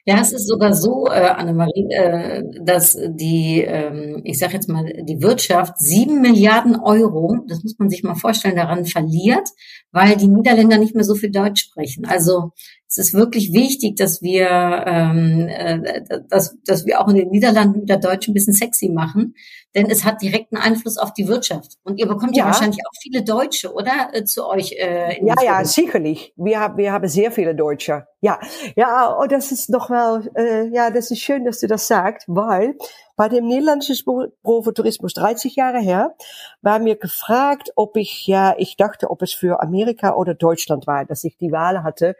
Ja, 0.05 0.19
es 0.19 0.33
ist 0.33 0.49
sogar 0.49 0.73
so, 0.73 1.07
äh, 1.07 1.11
Annemarie, 1.11 1.87
äh, 1.91 2.43
dass 2.61 2.97
die, 3.07 3.61
ähm, 3.61 4.19
ich 4.25 4.37
sage 4.37 4.53
jetzt 4.55 4.67
mal, 4.67 4.83
die 4.83 5.21
Wirtschaft 5.21 5.79
sieben 5.79 6.19
Milliarden 6.19 6.75
Euro, 6.75 7.37
das 7.47 7.63
muss 7.63 7.79
man 7.79 7.89
sich 7.89 8.03
mal 8.03 8.15
vorstellen, 8.15 8.57
daran 8.57 8.85
verliert, 8.85 9.47
weil 9.93 10.17
die 10.17 10.27
Niederländer 10.27 10.77
nicht 10.77 10.93
mehr 10.93 11.05
so 11.05 11.15
viel 11.15 11.31
Deutsch 11.31 11.63
sprechen. 11.63 12.05
Also 12.05 12.51
es 12.95 13.07
ist 13.07 13.13
wirklich 13.15 13.53
wichtig, 13.53 13.95
dass 13.95 14.21
wir, 14.21 14.47
ähm, 14.85 15.47
äh, 15.49 16.01
dass, 16.29 16.55
dass 16.63 16.85
wir 16.85 17.01
auch 17.01 17.07
in 17.07 17.15
den 17.15 17.29
Niederlanden 17.29 17.81
wieder 17.81 17.97
Deutsch 17.97 18.27
ein 18.27 18.35
bisschen 18.35 18.53
sexy 18.53 18.89
machen, 18.89 19.33
denn 19.73 19.89
es 19.89 20.05
hat 20.05 20.21
direkten 20.21 20.57
Einfluss 20.57 20.99
auf 20.99 21.11
die 21.11 21.27
Wirtschaft. 21.27 21.79
Und 21.83 21.97
ihr 21.97 22.07
bekommt 22.07 22.37
ja, 22.37 22.43
ja 22.43 22.51
wahrscheinlich 22.51 22.79
auch 22.85 22.95
viele 23.01 23.23
Deutsche, 23.23 23.73
oder, 23.73 24.09
äh, 24.13 24.23
zu 24.25 24.47
euch? 24.47 24.73
Äh, 24.73 25.17
in 25.17 25.25
ja, 25.25 25.33
ja, 25.43 25.65
sicherlich. 25.65 26.33
Wir 26.37 26.59
haben, 26.59 26.77
wir 26.77 26.91
haben 26.91 27.07
sehr 27.07 27.31
viele 27.31 27.55
Deutsche. 27.55 28.05
Ja, 28.21 28.39
ja, 28.75 29.17
oh, 29.19 29.25
das 29.25 29.51
ist 29.51 29.73
doch 29.73 29.89
wel, 29.89 30.29
äh, 30.35 30.67
ja, 30.67 30.91
das 30.91 31.09
ist 31.09 31.19
schön, 31.19 31.45
dass 31.45 31.61
du 31.61 31.67
das 31.67 31.87
sagst, 31.87 32.27
weil 32.27 32.75
bei 33.15 33.27
dem 33.27 33.47
niederländischen 33.47 34.05
Büro 34.05 34.61
für 34.61 34.73
Tourismus 34.73 35.15
30 35.15 35.55
Jahre 35.55 35.79
her 35.79 36.15
war 36.61 36.77
mir 36.77 36.95
gefragt, 36.95 37.71
ob 37.75 37.97
ich, 37.97 38.27
ja, 38.27 38.53
ich 38.59 38.77
dachte, 38.77 39.09
ob 39.09 39.23
es 39.23 39.33
für 39.33 39.63
Amerika 39.63 40.13
oder 40.13 40.35
Deutschland 40.35 40.85
war, 40.85 41.05
dass 41.05 41.23
ich 41.23 41.37
die 41.37 41.51
Wahl 41.51 41.81
hatte 41.81 42.15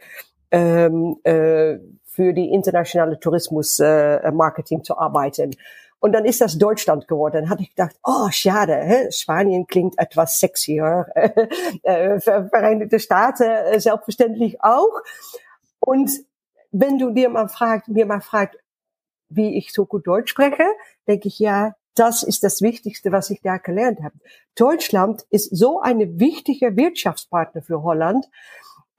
ähm, 0.53 1.17
äh, 1.23 1.79
für 2.05 2.31
die 2.31 2.51
internationale 2.53 3.19
Tourismusmarketing 3.19 4.79
äh, 4.79 4.83
zu 4.83 4.97
arbeiten. 4.97 5.55
Und 5.99 6.11
dann 6.11 6.25
ist 6.25 6.41
das 6.41 6.57
Deutschland 6.57 7.07
geworden. 7.07 7.33
Dann 7.33 7.49
hatte 7.49 7.63
ich 7.63 7.69
gedacht, 7.69 7.95
oh, 8.03 8.29
schade, 8.29 8.75
hä? 8.75 9.11
Spanien 9.11 9.65
klingt 9.65 9.97
etwas 9.97 10.39
sexier, 10.39 11.07
äh, 11.83 12.19
Vereinigte 12.19 12.99
Staaten 12.99 13.43
äh, 13.43 13.79
selbstverständlich 13.79 14.61
auch. 14.61 15.01
Und 15.79 16.11
wenn 16.71 16.99
du 16.99 17.09
dir 17.09 17.29
mal 17.29 17.47
fragt, 17.47 17.87
mir 17.87 18.05
mal 18.05 18.21
fragt, 18.21 18.57
wie 19.29 19.57
ich 19.57 19.73
so 19.73 19.85
gut 19.85 20.05
Deutsch 20.05 20.29
spreche, 20.29 20.65
denke 21.07 21.29
ich, 21.29 21.39
ja, 21.39 21.73
das 21.95 22.21
ist 22.21 22.43
das 22.43 22.61
Wichtigste, 22.61 23.11
was 23.11 23.29
ich 23.29 23.41
da 23.41 23.57
gelernt 23.57 24.03
habe. 24.03 24.15
Deutschland 24.55 25.25
ist 25.29 25.55
so 25.55 25.79
eine 25.79 26.19
wichtige 26.19 26.75
Wirtschaftspartner 26.75 27.61
für 27.61 27.81
Holland. 27.81 28.29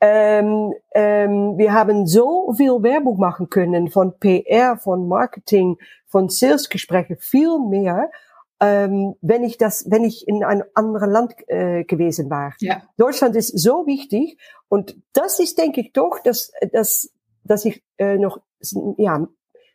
Ähm, 0.01 0.75
ähm, 0.95 1.57
wir 1.57 1.73
haben 1.73 2.07
so 2.07 2.53
viel 2.57 2.83
Werbung 2.83 3.19
machen 3.19 3.49
können 3.49 3.89
von 3.89 4.19
PR, 4.19 4.77
von 4.77 5.09
Marketing, 5.09 5.79
von 6.07 6.29
Salesgesprächen, 6.29 7.17
viel 7.17 7.59
mehr, 7.59 8.11
ähm, 8.61 9.15
wenn 9.21 9.45
ich 9.45 9.59
das, 9.59 9.91
wenn 9.91 10.05
ich 10.05 10.29
in 10.29 10.45
einem 10.45 10.65
anderen 10.75 11.11
Land 11.11 11.35
äh, 11.49 11.85
gewesen 11.85 12.31
war. 12.31 12.55
Ja. 12.61 12.83
Deutschland 12.97 13.35
ist 13.37 13.59
so 13.59 13.87
wichtig 13.87 14.39
und 14.69 14.97
das 15.13 15.41
ist, 15.41 15.59
denke 15.59 15.81
ich, 15.81 15.93
doch, 15.93 16.19
dass, 16.23 16.53
dass, 16.73 17.11
dass 17.45 17.65
ich 17.65 17.83
äh, 17.99 18.17
noch, 18.17 18.41
ja, 18.99 19.27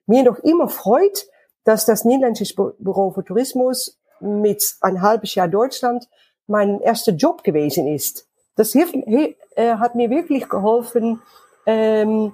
mir 0.05 0.23
noch 0.23 0.39
immer 0.39 0.69
freut, 0.69 1.27
dass 1.63 1.85
das 1.85 2.05
Niederländische 2.05 2.55
Büro 2.55 3.11
für 3.11 3.23
Tourismus 3.23 3.99
mit 4.19 4.75
ein 4.81 5.01
halbes 5.01 5.35
Jahr 5.35 5.47
Deutschland 5.47 6.07
mein 6.47 6.79
erster 6.81 7.11
Job 7.11 7.43
gewesen 7.43 7.87
ist 7.87 8.28
das 8.59 8.73
hilft, 8.73 8.93
äh, 8.93 9.75
hat 9.75 9.95
mir 9.95 10.09
wirklich 10.09 10.49
geholfen, 10.49 11.21
ähm, 11.65 12.33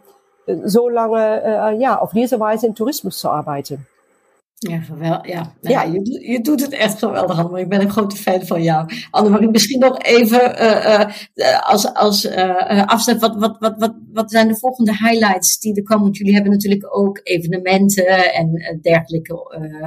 so 0.64 0.90
lange 0.90 1.42
äh, 1.44 1.80
ja, 1.80 2.00
auf 2.00 2.12
diese 2.14 2.40
Weise 2.40 2.66
in 2.66 2.76
Tourismus 2.76 3.20
zu 3.20 3.30
arbeiten. 3.30 3.86
Ja, 4.60 4.78
geweldig. 4.80 5.34
Ja, 5.34 5.54
nou 5.62 5.74
ja. 5.74 5.84
Je, 5.84 6.32
je, 6.32 6.42
doet 6.42 6.62
het 6.62 6.74
echt 6.74 7.00
geweldig, 7.00 7.38
Annemarie. 7.38 7.64
Ik 7.64 7.70
ben 7.70 7.82
een 7.82 7.90
grote 7.90 8.16
fan 8.16 8.42
van 8.46 8.64
jou. 8.64 8.90
Annemarie, 9.12 9.50
misschien 9.50 9.80
nog 9.80 10.02
even 10.02 10.62
uh, 10.62 11.10
uh, 11.36 11.70
als, 11.70 11.94
als 11.94 12.26
uh. 12.26 13.20
Wat, 13.20 13.36
wat, 13.36 13.58
wat, 13.60 13.76
wat, 13.78 13.94
wat 14.14 14.32
zijn 14.32 14.48
de 14.48 14.58
volgende 14.58 14.92
highlights 14.92 15.60
die 15.60 15.76
er 15.76 15.84
komen? 15.84 16.04
Want 16.04 16.18
jullie 16.18 16.34
hebben 16.34 16.52
natuurlijk 16.52 16.98
ook 16.98 17.20
evenementen 17.24 18.34
en 18.34 18.80
dergelijke 18.82 19.34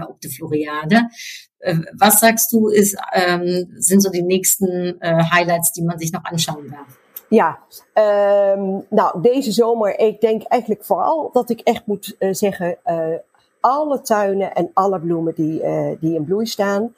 op 0.09 0.21
de 0.21 0.31
Floriade. 0.31 1.11
Äh, 1.61 1.77
was 1.99 2.21
sagst 2.21 2.53
du, 2.53 2.69
ist, 2.69 2.97
ähm, 3.13 3.69
sind 3.79 4.03
so 4.03 4.11
die 4.11 4.23
nächsten 4.23 5.01
äh, 5.01 5.25
Highlights, 5.33 5.73
die 5.73 5.83
man 5.83 5.99
sich 5.99 6.13
noch 6.13 6.25
anschauen 6.25 6.71
darf? 6.71 6.99
Ja, 7.31 7.59
um, 8.55 8.87
nou, 8.89 9.21
deze 9.21 9.53
zomer, 9.53 9.99
ik 9.99 10.21
denk 10.21 10.43
eigenlijk 10.43 10.85
vooral 10.85 11.31
dat 11.33 11.51
ik 11.51 11.61
echt 11.61 11.87
moet 11.87 12.17
uh, 12.19 12.35
zeggen, 12.35 12.77
uh, 12.87 13.15
alle 13.61 14.01
tuinen 14.01 14.55
en 14.55 14.71
alle 14.75 15.01
bloemen 15.01 15.35
die, 15.35 15.63
uh, 15.63 15.91
die 16.01 16.15
in 16.15 16.25
bloei 16.25 16.47
staan. 16.47 16.95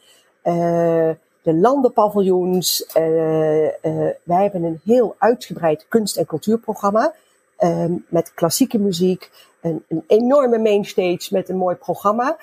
de 1.42 1.54
landenpaviljoens. 1.54 2.86
wij 4.22 4.42
hebben 4.42 4.62
een 4.62 4.80
heel 4.84 5.14
uitgebreid 5.18 5.86
kunst- 5.88 6.16
en 6.16 6.26
cultuurprogramma. 6.26 7.14
Um, 7.58 8.06
met 8.08 8.34
klassieke 8.34 8.78
muziek. 8.78 9.30
Een 9.60 10.04
enorme 10.06 10.58
mainstage 10.58 11.28
met 11.30 11.48
een 11.48 11.56
mooi 11.56 11.76
programma. 11.76 12.36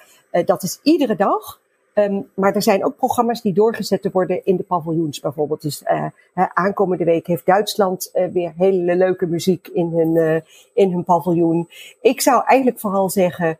dat 0.45 0.63
is 0.63 0.79
iedere 0.83 1.15
dag. 1.15 1.59
Um, 1.99 2.29
maar 2.33 2.55
er 2.55 2.61
zijn 2.61 2.85
ook 2.85 2.95
programma's 2.95 3.41
die 3.41 3.53
doorgezet 3.53 4.11
worden 4.11 4.45
in 4.45 4.55
de 4.55 4.63
paviljoens 4.63 5.19
bijvoorbeeld. 5.19 5.61
Dus 5.61 5.83
uh, 5.83 6.05
aankomende 6.53 7.03
week 7.03 7.27
heeft 7.27 7.45
Duitsland 7.45 8.09
uh, 8.13 8.27
weer 8.31 8.53
hele 8.57 8.95
leuke 8.95 9.25
muziek 9.25 9.67
in 9.67 9.87
hun, 9.87 10.15
uh, 10.15 10.41
in 10.73 10.91
hun 10.91 11.03
paviljoen. 11.03 11.69
Ik 12.01 12.21
zou 12.21 12.43
eigenlijk 12.45 12.79
vooral 12.79 13.09
zeggen, 13.09 13.57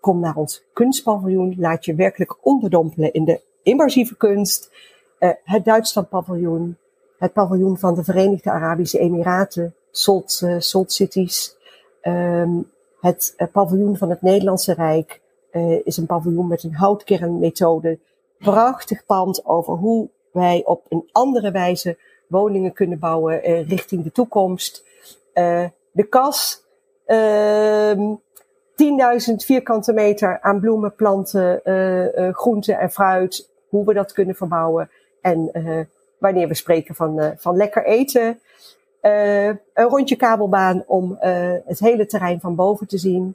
kom 0.00 0.20
naar 0.20 0.36
ons 0.36 0.64
kunstpaviljoen. 0.72 1.54
Laat 1.58 1.84
je 1.84 1.94
werkelijk 1.94 2.36
onderdompelen 2.40 3.12
in 3.12 3.24
de 3.24 3.40
immersieve 3.62 4.16
kunst. 4.16 4.70
het 5.44 5.64
Duitsland 5.64 6.08
paviljoen. 6.08 6.76
Het 7.18 7.32
paviljoen 7.32 7.78
van 7.78 7.94
de 7.94 8.04
Verenigde 8.04 8.50
Arabische 8.50 8.98
Emiraten. 8.98 9.74
Salt, 9.90 10.42
Salt 10.58 10.92
Cities. 10.92 11.56
Um, 12.02 12.70
het 13.00 13.36
paviljoen 13.52 13.96
van 13.96 14.10
het 14.10 14.22
Nederlandse 14.22 14.74
Rijk 14.74 15.19
uh, 15.52 15.86
is 15.86 15.96
een 15.96 16.06
paviljoen 16.06 16.46
met 16.46 16.62
een 16.62 16.74
houtkernmethode. 16.74 17.98
Prachtig 18.38 19.06
pand 19.06 19.44
over 19.44 19.74
hoe 19.74 20.08
wij 20.32 20.62
op 20.64 20.86
een 20.88 21.08
andere 21.12 21.50
wijze 21.50 21.98
woningen 22.26 22.72
kunnen 22.72 22.98
bouwen 22.98 23.50
uh, 23.50 23.68
richting 23.68 24.04
de 24.04 24.12
toekomst. 24.12 24.84
Uh, 25.34 25.64
de 25.92 26.04
kas, 26.04 26.62
10.000 27.06 27.14
vierkante 29.36 29.92
meter 29.92 30.40
aan 30.40 30.60
bloemen, 30.60 30.94
planten, 30.94 31.60
groenten 32.34 32.78
en 32.78 32.90
fruit. 32.90 33.48
Hoe 33.68 33.84
we 33.84 33.94
dat 33.94 34.12
kunnen 34.12 34.34
verbouwen. 34.34 34.90
En 35.20 35.50
wanneer 36.18 36.48
we 36.48 36.54
spreken 36.54 36.94
van, 36.94 37.34
van 37.36 37.56
lekker 37.56 37.84
eten. 37.84 38.40
een 39.00 39.58
rondje 39.74 40.16
kabelbaan 40.16 40.84
om 40.86 41.16
het 41.64 41.78
hele 41.78 42.06
terrein 42.06 42.40
van 42.40 42.54
boven 42.54 42.86
te 42.86 42.98
zien. 42.98 43.34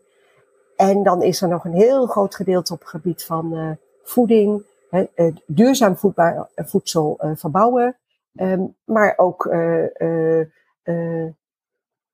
En 0.76 1.04
dan 1.04 1.24
is 1.24 1.42
er 1.42 1.48
nog 1.48 1.66
een 1.66 1.74
heel 1.74 2.06
groot 2.06 2.36
gedeelte 2.36 2.74
op 2.74 2.80
het 2.80 2.90
gebied 2.90 3.24
van 3.24 3.54
uh, 3.54 3.72
voeding, 4.04 4.64
hè, 4.90 5.06
uh, 5.16 5.36
duurzaam 5.46 5.98
voedbaar, 5.98 6.50
uh, 6.56 6.66
voedsel 6.66 7.20
verbouwen, 7.36 7.98
um, 8.36 8.76
maar 8.84 9.14
ook 9.18 9.50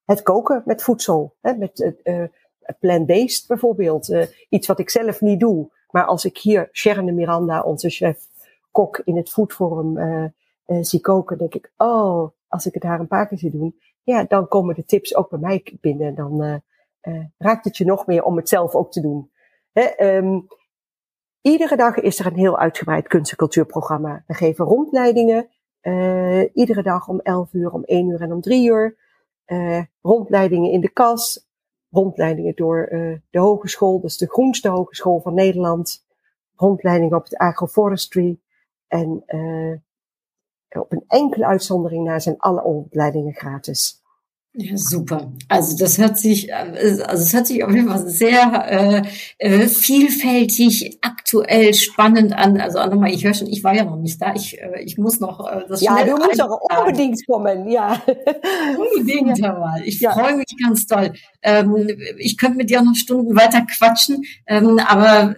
het 0.06 0.22
koken 0.24 0.62
met 0.66 0.84
voedsel, 0.84 1.34
hè, 1.42 1.54
met 1.56 1.94
plant-based 2.80 3.48
bijvoorbeeld. 3.48 4.14
iets 4.50 4.68
wat 4.68 4.80
ik 4.80 4.90
zelf 4.90 5.22
niet 5.22 5.40
doe, 5.40 5.70
maar 5.90 6.06
als 6.06 6.26
ik 6.26 6.38
hier 6.38 6.70
Sharon 6.72 7.06
de 7.06 7.12
Miranda, 7.12 7.62
onze 7.62 7.90
chef-kok 7.90 9.02
in 9.06 9.18
het 9.18 9.30
Foodforum, 9.30 10.34
zie 10.82 11.02
koken, 11.02 11.38
denk 11.38 11.54
ik, 11.54 11.72
oh, 11.78 12.30
als 12.48 12.66
ik 12.66 12.74
het 12.74 12.84
haar 12.84 13.00
een 13.00 13.08
paar 13.08 13.28
keer 13.28 13.38
zie 13.38 13.52
doen, 13.52 13.80
ja, 14.04 14.24
dan 14.24 14.48
komen 14.48 14.76
de 14.76 14.86
tips 14.86 15.16
ook 15.16 15.30
bij 15.30 15.40
mij 15.40 15.78
binnen. 15.82 16.16
Dan 16.16 16.62
uh, 17.02 17.26
raakt 17.38 17.66
het 17.66 17.78
je 17.78 17.86
nog 17.86 18.06
meer 18.06 18.24
om 18.24 18.36
het 18.36 18.50
zelf 18.50 18.76
ook 18.76 18.92
te 18.92 19.02
doen. 19.02 19.32
Um, 20.00 20.48
iedere 21.42 21.76
dag 21.76 21.96
is 21.96 22.20
er 22.20 22.26
een 22.26 22.38
heel 22.38 22.58
uitgebreid 22.58 23.08
kunst- 23.08 23.32
en 23.32 23.38
cultuurprogramma. 23.38 24.24
We 24.28 24.34
geven 24.34 24.66
rondleidingen. 24.66 25.50
Uh, 25.82 26.56
iedere 26.56 26.84
dag 26.84 27.08
om 27.08 27.20
11 27.20 27.54
uur, 27.54 27.72
om 27.72 27.84
1 27.84 28.10
uur 28.10 28.22
en 28.22 28.32
om 28.32 28.42
3 28.42 28.70
uur. 28.70 28.98
Uh, 29.46 29.82
rondleidingen 30.02 30.72
in 30.72 30.82
de 30.82 30.90
kas. 30.90 31.50
Rondleidingen 31.90 32.56
door 32.56 32.88
de 33.30 33.40
hogeschool, 33.40 34.02
dus 34.02 34.18
de 34.18 34.28
groenste 34.28 34.70
hogeschool 34.70 35.22
van 35.22 35.34
Nederland. 35.34 36.06
Rondleidingen 36.56 37.18
op 37.18 37.24
het 37.24 37.38
agroforestry. 37.38 38.40
En 38.88 39.24
op 40.70 40.92
een 40.92 41.04
enkele 41.08 41.46
uitzondering 41.46 42.04
na 42.04 42.20
zijn 42.20 42.40
alle 42.40 42.62
rondleidingen 42.62 43.34
gratis. 43.34 44.01
Ja, 44.54 44.76
super. 44.76 45.32
Also 45.48 45.78
das 45.78 45.98
hört 45.98 46.18
sich, 46.18 46.54
also 46.54 47.04
es 47.14 47.34
hört 47.34 47.48
sich 47.48 47.64
auf 47.64 47.72
jeden 47.74 47.88
Fall 47.88 48.06
sehr 48.06 48.66
äh, 48.68 49.02
äh 49.38 49.68
vielfältig, 49.70 50.98
aktuell, 51.02 51.74
spannend 51.74 52.34
an. 52.34 52.60
Also 52.60 52.80
auch 52.80 52.90
nochmal, 52.90 53.14
ich 53.14 53.24
höre 53.24 53.34
schon, 53.34 53.48
ich 53.48 53.64
war 53.64 53.74
ja 53.74 53.86
noch 53.86 53.96
nicht 53.96 54.22
da. 54.22 54.36
Ich, 54.36 54.62
äh, 54.62 54.82
ich 54.84 54.98
muss 54.98 55.22
noch 55.22 55.50
äh, 55.50 55.62
das 55.70 55.80
Ja, 55.80 56.04
du 56.04 56.18
musst 56.18 56.38
doch 56.38 56.60
unbedingt 56.70 57.26
kommen, 57.26 57.70
ja. 57.70 58.02
Unbedingt, 58.78 59.38
ja. 59.38 59.54
mal. 59.54 59.82
Ich 59.86 60.02
ja. 60.02 60.12
freue 60.12 60.36
mich 60.36 60.54
ganz 60.62 60.86
toll. 60.86 61.14
Ähm, 61.44 61.88
ich 62.18 62.38
könnte 62.38 62.58
mit 62.58 62.70
dir 62.70 62.82
noch 62.82 62.96
Stunden 62.96 63.34
weiter 63.38 63.62
quatschen, 63.62 64.26
ähm, 64.48 64.80
aber 64.86 65.34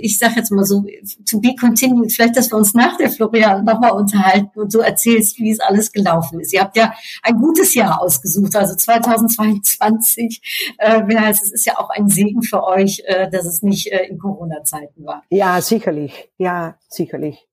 ich 0.00 0.18
sage 0.18 0.34
jetzt 0.36 0.52
mal 0.52 0.64
so, 0.64 0.84
to 1.28 1.40
be 1.40 1.56
continued, 1.58 2.12
vielleicht, 2.12 2.36
dass 2.36 2.52
wir 2.52 2.58
uns 2.58 2.74
nach 2.74 2.96
der 2.96 3.10
Florian 3.10 3.64
nochmal 3.64 3.90
unterhalten 3.90 4.60
und 4.60 4.72
du 4.72 4.78
erzählst, 4.78 5.38
wie 5.38 5.50
es 5.50 5.58
alles 5.58 5.90
gelaufen 5.90 6.38
ist. 6.38 6.52
Ihr 6.52 6.60
habt 6.60 6.76
ja 6.76 6.92
ein 7.24 7.34
gutes 7.40 7.74
Jahr 7.74 8.00
ausgesucht 8.00 8.51
ausgesucht. 8.54 8.62
Also 8.62 8.76
2022, 8.76 10.74
äh, 10.78 11.02
wie 11.06 11.18
heißt, 11.18 11.42
es 11.42 11.52
ist 11.52 11.66
ja 11.66 11.78
auch 11.78 11.90
ein 11.90 12.08
Segen 12.08 12.42
für 12.42 12.64
euch, 12.64 13.02
äh, 13.06 13.30
dass 13.30 13.44
es 13.44 13.62
nicht 13.62 13.92
äh, 13.92 14.06
in 14.06 14.18
Corona-Zeiten 14.18 15.04
war. 15.04 15.22
Ja, 15.30 15.60
sicherlich. 15.60 16.30
Ja, 16.38 16.76
sicherlich. 16.88 17.46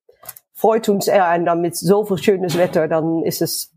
Freut 0.53 0.89
uns 0.89 1.07
eher, 1.07 1.33
und 1.37 1.45
dann 1.45 1.61
mit 1.61 1.75
so 1.75 2.03
viel 2.05 2.17
schönes 2.17 2.57
Wetter, 2.57 2.87
dann 2.87 3.23
ist 3.23 3.41
es 3.41 3.73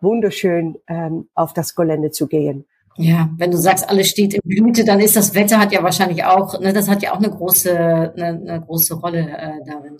wunderschön, 0.00 0.78
ähm, 0.86 1.28
auf 1.34 1.52
das 1.52 1.74
Gelände 1.74 2.10
zu 2.10 2.26
gehen. 2.26 2.66
Ja, 2.96 3.30
wenn 3.36 3.50
du 3.50 3.56
sagst, 3.56 3.88
alles 3.88 4.08
steht 4.08 4.34
in 4.34 4.40
Blüte, 4.44 4.84
dann 4.84 5.00
ist 5.00 5.16
das 5.16 5.34
Wetter 5.34 5.58
hat 5.58 5.72
ja 5.72 5.82
wahrscheinlich 5.82 6.24
auch, 6.24 6.58
ne, 6.60 6.72
das 6.72 6.88
hat 6.88 7.02
ja 7.02 7.12
auch 7.12 7.18
eine 7.18 7.30
große, 7.30 7.72
eine, 7.72 8.26
eine 8.26 8.60
große 8.60 8.94
Rolle 8.94 9.20
äh, 9.20 9.52
darin. 9.66 9.98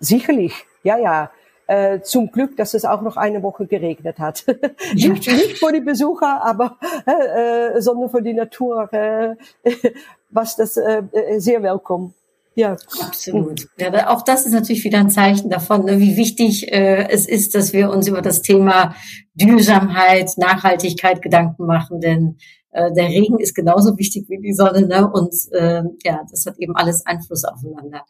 Sicherlich, 0.00 0.52
ja, 0.82 0.98
ja. 0.98 1.30
Äh, 1.68 2.00
zum 2.00 2.32
Glück, 2.32 2.56
dass 2.56 2.72
es 2.72 2.86
auch 2.86 3.02
noch 3.02 3.18
eine 3.18 3.42
Woche 3.42 3.66
geregnet 3.66 4.18
hat. 4.18 4.44
Ja. 4.94 5.10
nicht, 5.10 5.30
nicht 5.30 5.58
für 5.58 5.70
die 5.70 5.80
Besucher, 5.80 6.42
aber 6.42 6.78
äh, 7.06 7.76
äh, 7.76 7.80
sondern 7.82 8.08
für 8.08 8.22
die 8.22 8.32
Natur, 8.32 8.90
äh, 8.92 9.36
was 10.30 10.56
das 10.56 10.78
äh, 10.78 11.02
äh, 11.12 11.38
sehr 11.38 11.62
willkommen. 11.62 12.14
Ja, 12.54 12.76
Absolut. 13.00 13.68
Ja, 13.76 14.08
auch 14.08 14.22
das 14.22 14.46
ist 14.46 14.52
natürlich 14.52 14.82
wieder 14.82 14.98
ein 14.98 15.10
Zeichen 15.10 15.50
davon, 15.50 15.84
ne, 15.84 15.98
wie 15.98 16.16
wichtig 16.16 16.72
äh, 16.72 17.06
es 17.10 17.28
ist, 17.28 17.54
dass 17.54 17.72
wir 17.74 17.90
uns 17.90 18.08
über 18.08 18.22
das 18.22 18.40
Thema 18.40 18.94
Dürsamkeit, 19.34 20.30
Nachhaltigkeit 20.38 21.20
Gedanken 21.20 21.66
machen, 21.66 22.00
denn 22.00 22.38
äh, 22.72 22.90
der 22.92 23.08
Regen 23.08 23.38
ist 23.38 23.54
genauso 23.54 23.96
wichtig 23.98 24.26
wie 24.28 24.40
die 24.40 24.54
Sonne, 24.54 24.86
ne? 24.86 25.08
Und 25.08 25.34
äh, 25.52 25.82
ja, 26.04 26.24
das 26.30 26.46
hat 26.46 26.58
eben 26.58 26.74
alles 26.74 27.04
Einfluss 27.06 27.44
aufeinander. 27.44 28.04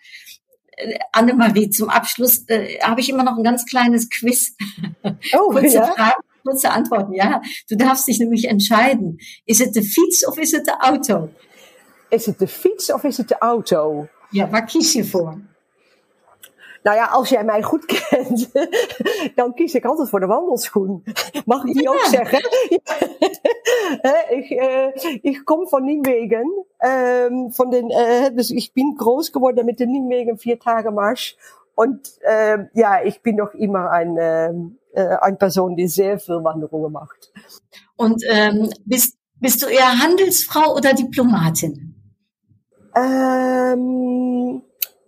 Annemarie, 1.13 1.71
zum 1.71 1.89
Abschluss 1.89 2.45
äh, 2.49 2.79
habe 2.81 3.01
ich 3.01 3.09
immer 3.09 3.25
noch 3.25 3.37
ein 3.37 3.45
ganz 3.45 3.65
kleines 3.67 4.09
Quiz. 4.09 4.57
Oh, 5.33 5.51
kurze 5.51 5.77
ja. 5.77 5.87
Fragen, 5.87 6.21
kurze 6.45 6.71
Antworten. 6.71 7.13
Ja, 7.13 7.41
du 7.69 7.77
darfst 7.77 8.07
dich 8.09 8.19
nämlich 8.19 8.49
entscheiden. 8.49 9.19
Is 9.47 9.59
het 9.59 9.75
de 9.75 9.83
fiets 9.83 10.27
of 10.27 10.39
is 10.39 10.53
het 10.53 10.65
de 10.65 10.77
auto? 10.79 11.31
Is 12.11 12.27
het 12.27 12.39
de 12.39 12.47
fiets 12.47 12.93
of 12.93 13.05
is 13.05 13.17
het 13.17 13.29
de 13.29 13.39
auto? 13.39 14.09
Ja, 14.31 14.49
waar 14.49 14.65
kies 14.65 14.93
je 14.93 15.05
voor? 15.05 15.41
Nou 16.89 17.01
ja, 17.01 17.07
als 17.07 17.29
jij 17.29 17.45
mij 17.45 17.63
goed 17.63 17.85
kent, 17.85 18.51
dan 19.35 19.55
kies 19.55 19.75
ik 19.75 19.85
altijd 19.85 20.09
voor 20.09 20.21
de 20.21 20.27
wandelschoen. 20.27 21.05
Mag 21.45 21.65
ik 21.65 21.75
die 21.75 21.83
Ja. 21.83 21.91
ook 21.91 22.01
zeggen? 22.01 22.39
Ik, 24.29 24.51
äh, 24.51 25.19
ich 25.23 25.45
komme 25.45 25.67
von 25.67 25.85
Nijmegen. 25.85 26.65
Ähm, 26.79 27.53
von 27.53 27.71
den, 27.71 27.91
äh, 27.91 28.35
dus 28.35 28.51
ich 28.51 28.73
bin 28.73 28.95
groß 28.97 29.33
geworden 29.33 29.65
mit 29.65 29.79
den 29.79 29.91
Nijmegen 29.91 30.39
vier 30.39 30.59
Tage 30.59 30.91
Marsch. 30.91 31.37
Und 31.75 32.19
ähm, 32.23 32.69
ja, 32.73 33.03
ich 33.03 33.21
bin 33.23 33.37
noch 33.37 33.55
immer 33.55 33.91
ein, 33.91 34.17
äh, 34.17 34.53
eine 35.21 35.37
Person, 35.37 35.77
die 35.77 35.89
sehr 35.89 36.19
viel 36.19 36.43
Wanderungen 36.43 36.93
macht. 36.93 37.33
Und 37.97 38.25
ähm, 38.29 38.71
bist, 38.85 39.19
bist 39.41 39.63
du 39.63 39.67
eher 39.67 39.99
Handelsfrau 40.03 40.75
oder 40.75 40.95
Diplomatin? 40.95 41.95
Ähm, 42.95 44.63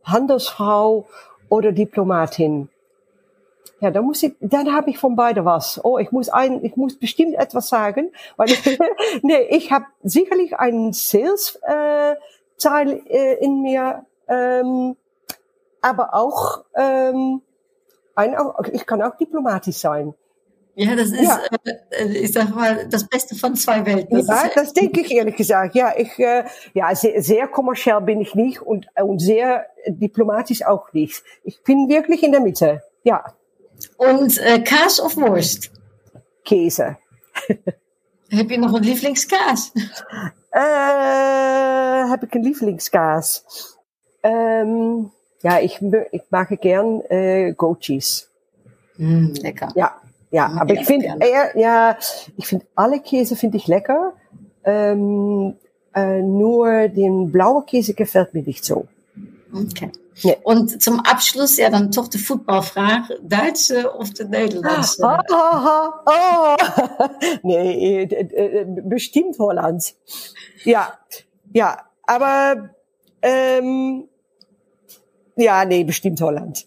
Handelsfrau 0.04 1.06
oder 1.50 1.72
Diplomatin. 1.72 2.70
Ja, 3.80 3.90
dann 3.90 4.04
muss 4.04 4.22
ich, 4.22 4.34
dann 4.40 4.72
habe 4.74 4.90
ich 4.90 4.98
von 4.98 5.16
beide 5.16 5.44
was. 5.44 5.82
Oh, 5.84 5.98
ich 5.98 6.12
muss 6.12 6.28
ein, 6.28 6.64
ich 6.64 6.76
muss 6.76 6.98
bestimmt 6.98 7.34
etwas 7.34 7.68
sagen, 7.68 8.12
weil 8.36 8.48
nee, 9.22 9.42
ich 9.50 9.72
habe 9.72 9.86
sicherlich 10.02 10.58
einen 10.58 10.92
Sales 10.92 11.58
äh, 11.62 12.14
Teil 12.58 13.02
äh, 13.08 13.42
in 13.44 13.62
mir, 13.62 14.04
ähm, 14.28 14.96
aber 15.80 16.14
auch 16.14 16.64
ähm, 16.74 17.42
ein, 18.14 18.36
ich 18.72 18.86
kann 18.86 19.02
auch 19.02 19.16
diplomatisch 19.16 19.76
sein. 19.76 20.14
Ja, 20.74 20.94
das 20.96 21.11
ist, 21.11 21.20
Ja. 21.22 21.40
Ich 22.12 22.33
sag 22.33 22.54
mal, 22.54 22.87
das 22.88 23.06
Beste 23.06 23.35
von 23.35 23.54
zwei 23.56 23.85
Welten. 23.85 24.16
Das 24.16 24.28
ja, 24.28 24.42
ist, 24.42 24.56
das 24.56 24.72
denke 24.72 25.00
ich 25.00 25.11
ehrlich 25.11 25.37
gesagt. 25.37 25.74
Ja, 25.74 25.92
ich, 25.96 26.18
äh, 26.18 26.44
ja, 26.74 26.94
sehr, 26.94 27.22
sehr 27.22 27.48
kommerziell 27.48 28.00
bin 28.00 28.20
ich 28.20 28.35
nicht 28.35 28.62
und, 28.62 28.87
und 28.96 29.18
sehr 29.20 29.66
diplomatisch 29.87 30.64
auch 30.64 30.92
nicht. 30.92 31.22
Ich 31.44 31.62
bin 31.62 31.88
wirklich 31.88 32.22
in 32.22 32.33
der 32.33 32.40
Mitte. 32.40 32.83
Ja, 33.02 33.24
und 33.96 34.38
äh, 34.38 34.61
Kaas 34.62 35.00
of 35.00 35.16
Wurst? 35.16 35.70
Käse. 36.44 36.96
Heb 38.28 38.50
je 38.50 38.59
nog 38.59 38.72
een 38.72 38.83
lievelingskaas? 38.85 39.72
Äh, 40.52 40.59
habe 42.11 42.26
ich 42.26 42.33
einen 42.35 42.44
Lieblingskaas? 42.44 43.78
Ähm, 44.22 45.11
ja, 45.42 45.59
ich, 45.61 45.78
mö- 45.78 46.06
ich 46.12 46.22
mag 46.30 46.48
gern 46.61 47.00
äh, 47.09 47.52
Goat 47.56 47.80
Cheese. 47.80 48.24
Mm, 48.98 49.33
lecker. 49.42 49.68
Ja, 49.74 50.00
ja, 50.30 50.48
Mag 50.48 50.62
aber 50.62 50.74
ich 50.74 50.86
finde, 50.86 51.18
ja, 51.54 51.96
ich 52.36 52.46
finde 52.46 52.66
alle 52.74 53.00
Käse 53.00 53.36
finde 53.36 53.56
ich 53.56 53.66
lecker. 53.66 54.14
Ähm, 54.64 55.56
äh, 55.94 56.22
nur 56.22 56.88
den 56.88 57.32
blauen 57.32 57.66
Käse 57.66 57.94
gefällt 57.94 58.34
mir 58.34 58.42
nicht 58.42 58.64
so. 58.64 58.86
Okay. 59.52 59.90
Nee. 60.22 60.36
Und 60.44 60.82
zum 60.82 61.00
Abschluss 61.00 61.56
ja 61.56 61.70
dann 61.70 61.90
toch 61.90 62.08
de 62.08 62.20
voetbalvraag. 62.20 63.04
Duitse 63.22 63.92
of 63.92 64.12
de 64.12 64.26
Nederlandse? 64.26 65.02
Ah, 65.02 65.24
ah, 65.30 66.02
ah, 66.04 66.56
ah. 66.58 67.10
nee, 67.42 68.02
äh, 68.02 68.04
äh, 68.04 68.66
bestimmt 68.84 69.38
Holland. 69.38 69.94
Ja, 70.64 70.98
ja, 71.52 71.78
aber 72.06 72.70
ähm, 73.22 74.08
ja, 75.36 75.64
nee, 75.64 75.84
bestimmt 75.84 76.20
Holland. 76.20 76.66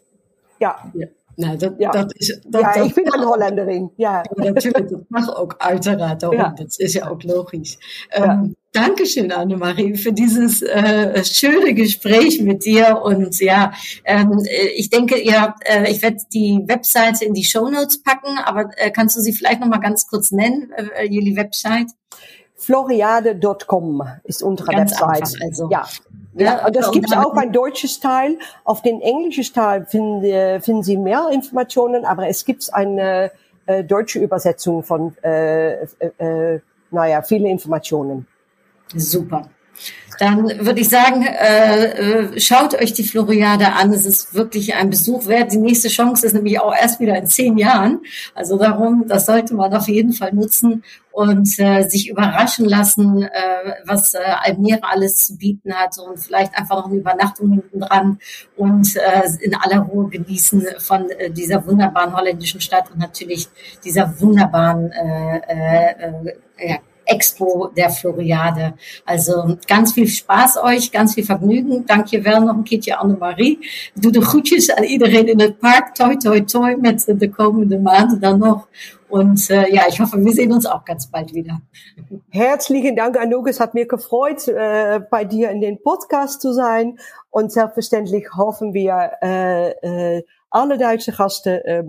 Ja, 0.59 0.91
Ja. 0.93 1.07
Nou, 1.35 1.57
dat, 1.57 1.73
Ja. 1.77 1.91
dat 1.91 2.13
is... 2.15 2.39
Dat, 2.47 2.61
ja, 2.61 2.73
dat 2.73 2.85
ich 2.85 2.93
bin 2.93 3.11
eine 3.11 3.25
Holländerin. 3.25 3.91
Ja, 3.97 4.23
Natuurlijk, 4.35 4.89
dat 4.89 5.03
mag 5.07 5.35
ook 5.35 5.55
uiteraard. 5.57 6.21
Ja. 6.21 6.53
Das 6.55 6.77
ist 6.77 6.93
ja 6.93 7.09
auch 7.09 7.23
logisch. 7.23 7.77
Ja. 8.15 8.23
Ähm, 8.23 8.55
Dankeschön, 8.71 9.31
Annemarie, 9.31 9.95
für 9.95 10.13
dieses 10.13 10.63
äh, 10.63 11.23
schöne 11.23 11.73
Gespräch 11.75 12.41
mit 12.41 12.65
dir. 12.65 13.01
Und 13.03 13.39
ja, 13.39 13.71
ähm, 14.03 14.39
äh, 14.45 14.67
ich 14.75 14.89
denke, 14.89 15.23
ja, 15.23 15.55
äh, 15.65 15.91
ich 15.91 16.01
werde 16.01 16.17
die 16.33 16.59
Webseite 16.65 17.23
in 17.25 17.33
die 17.35 17.43
Shownotes 17.43 18.01
packen, 18.01 18.39
aber 18.43 18.71
äh, 18.77 18.89
kannst 18.89 19.15
du 19.15 19.21
sie 19.21 19.33
vielleicht 19.33 19.59
noch 19.59 19.67
mal 19.67 19.77
ganz 19.79 20.07
kurz 20.07 20.31
nennen, 20.31 20.71
äh, 20.71 21.07
die 21.07 21.35
Website? 21.35 21.91
Floriade.com 22.55 24.01
ist 24.23 24.41
unsere 24.41 24.71
Ganz 24.71 24.91
Website. 24.91 25.21
einfach, 25.21 25.41
also. 25.41 25.69
Ja. 25.71 25.85
Ja, 26.35 26.65
und 26.65 26.75
das 26.75 26.91
gibt 26.91 27.15
auch 27.15 27.35
ein 27.35 27.51
deutsches 27.51 27.99
Teil. 27.99 28.37
Auf 28.63 28.81
den 28.81 29.01
englischen 29.01 29.53
Teil 29.53 29.85
finden, 29.85 30.61
finden 30.61 30.83
Sie 30.83 30.97
mehr 30.97 31.29
Informationen, 31.31 32.05
aber 32.05 32.27
es 32.27 32.43
gibt 32.43 32.73
eine 32.73 33.31
äh, 33.65 33.83
deutsche 33.83 34.19
Übersetzung 34.19 34.83
von, 34.83 35.15
äh, 35.23 35.83
äh, 35.83 35.85
äh, 36.17 36.59
naja, 36.91 37.21
viele 37.21 37.49
Informationen. 37.49 38.27
Super. 38.93 39.49
Dann 40.19 40.65
würde 40.65 40.79
ich 40.79 40.89
sagen, 40.89 41.25
äh, 41.25 41.85
äh, 41.85 42.39
schaut 42.39 42.75
euch 42.75 42.93
die 42.93 43.03
Floriade 43.03 43.73
an. 43.73 43.91
Es 43.91 44.05
ist 44.05 44.33
wirklich 44.33 44.75
ein 44.75 44.89
Besuch 44.89 45.27
wert. 45.27 45.51
Die 45.51 45.57
nächste 45.57 45.89
Chance 45.89 46.25
ist 46.25 46.33
nämlich 46.33 46.59
auch 46.59 46.73
erst 46.73 46.99
wieder 46.99 47.15
in 47.17 47.27
zehn 47.27 47.57
Jahren. 47.57 47.99
Also 48.35 48.57
darum, 48.57 49.05
das 49.07 49.25
sollte 49.25 49.55
man 49.55 49.73
auf 49.73 49.87
jeden 49.87 50.13
Fall 50.13 50.33
nutzen 50.33 50.83
und 51.11 51.47
äh, 51.59 51.87
sich 51.87 52.09
überraschen 52.09 52.65
lassen, 52.65 53.23
äh, 53.23 53.29
was 53.85 54.13
äh, 54.15 54.19
Almere 54.23 54.83
alles 54.83 55.27
zu 55.27 55.37
bieten 55.37 55.73
hat 55.73 55.95
und 55.99 56.17
vielleicht 56.19 56.57
einfach 56.57 56.77
noch 56.77 56.87
eine 56.87 56.97
Übernachtung 56.97 57.51
hinten 57.51 57.79
dran 57.81 58.19
und 58.57 58.95
äh, 58.95 59.21
in 59.41 59.55
aller 59.55 59.81
Ruhe 59.81 60.09
genießen 60.09 60.65
von 60.79 61.09
äh, 61.11 61.29
dieser 61.29 61.65
wunderbaren 61.67 62.15
holländischen 62.15 62.61
Stadt 62.61 62.89
und 62.91 62.99
natürlich 62.99 63.47
dieser 63.83 64.19
wunderbaren 64.19 64.91
äh, 64.91 65.37
äh, 65.37 66.33
äh, 66.57 66.69
ja, 66.69 66.77
Expo 67.05 67.71
der 67.75 67.89
Floriade. 67.89 68.73
Also 69.05 69.57
ganz 69.67 69.93
viel 69.93 70.07
Spaß 70.07 70.57
euch, 70.63 70.91
ganz 70.91 71.13
viel 71.13 71.25
Vergnügen. 71.25 71.85
Dankjewel 71.85 72.41
nog 72.41 72.55
een 72.55 72.63
keertje 72.63 72.95
Annemarie. 72.95 73.59
Doe 73.93 74.11
de 74.11 74.21
groetjes 74.21 74.75
aan 74.75 74.83
iedereen 74.83 75.27
in 75.27 75.39
het 75.39 75.59
park. 75.59 75.95
Toi, 75.95 76.17
toi, 76.17 76.43
toi 76.43 76.75
met 76.75 77.13
de 77.17 77.29
komende 77.29 77.79
maanden 77.79 78.19
dan 78.19 78.39
nog. 78.39 78.67
Und 79.13 79.47
äh, 79.51 79.71
ja, 79.71 79.83
ich 79.87 79.99
hoffe, 79.99 80.17
wir 80.25 80.33
sehen 80.33 80.51
uns 80.51 80.65
auch 80.65 80.85
ganz 80.85 81.05
bald 81.05 81.35
wieder. 81.35 81.61
Herzlichen 82.31 82.95
Dank, 82.95 83.15
Anouk. 83.15 83.47
Es 83.47 83.59
hat 83.59 83.75
mir 83.75 83.85
gefreut, 83.85 84.47
äh, 84.47 85.01
bei 85.11 85.23
dir 85.23 85.51
in 85.51 85.61
den 85.61 85.83
Podcast 85.83 86.41
zu 86.41 86.51
sein. 86.51 86.97
Und 87.29 87.51
selbstverständlich 87.51 88.25
hoffen 88.35 88.73
wir, 88.73 89.11
äh, 89.21 89.69
äh, 90.17 90.23
alle 90.49 90.79
Duitse 90.79 91.11
gasten 91.11 91.61
äh, 91.63 91.83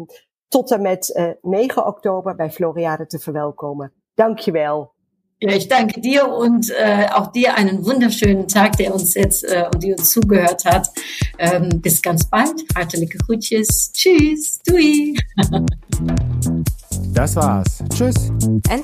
tot 0.51 0.70
en 0.72 0.82
met 0.82 1.11
äh, 1.16 1.36
9 1.43 1.78
Oktober 1.78 2.34
bei 2.34 2.51
Floriade 2.51 3.09
te 3.09 3.18
verwelkomen. 3.18 3.91
Dankjewel. 4.16 4.93
Ja, 5.45 5.53
ich 5.53 5.68
danke 5.68 6.01
dir 6.01 6.26
und 6.26 6.70
äh, 6.70 7.07
auch 7.12 7.30
dir 7.30 7.55
einen 7.55 7.84
wunderschönen 7.84 8.49
Tag, 8.49 8.78
der 8.78 8.95
uns 8.95 9.12
jetzt 9.12 9.45
äh, 9.45 9.64
und 9.70 9.82
die 9.82 9.92
uns 9.92 10.11
zugehört 10.11 10.64
hat. 10.64 10.88
Ähm, 11.38 11.82
bis 11.82 12.01
ganz 12.01 12.24
bald. 12.24 12.55
Hartelijke 12.74 13.18
Grüße. 13.18 13.92
Tschüss. 13.92 14.61
Dui. 14.66 15.14
Das 17.12 17.36
war's. 17.36 17.84
Tschüss. 17.95 18.32
En. 18.70 18.82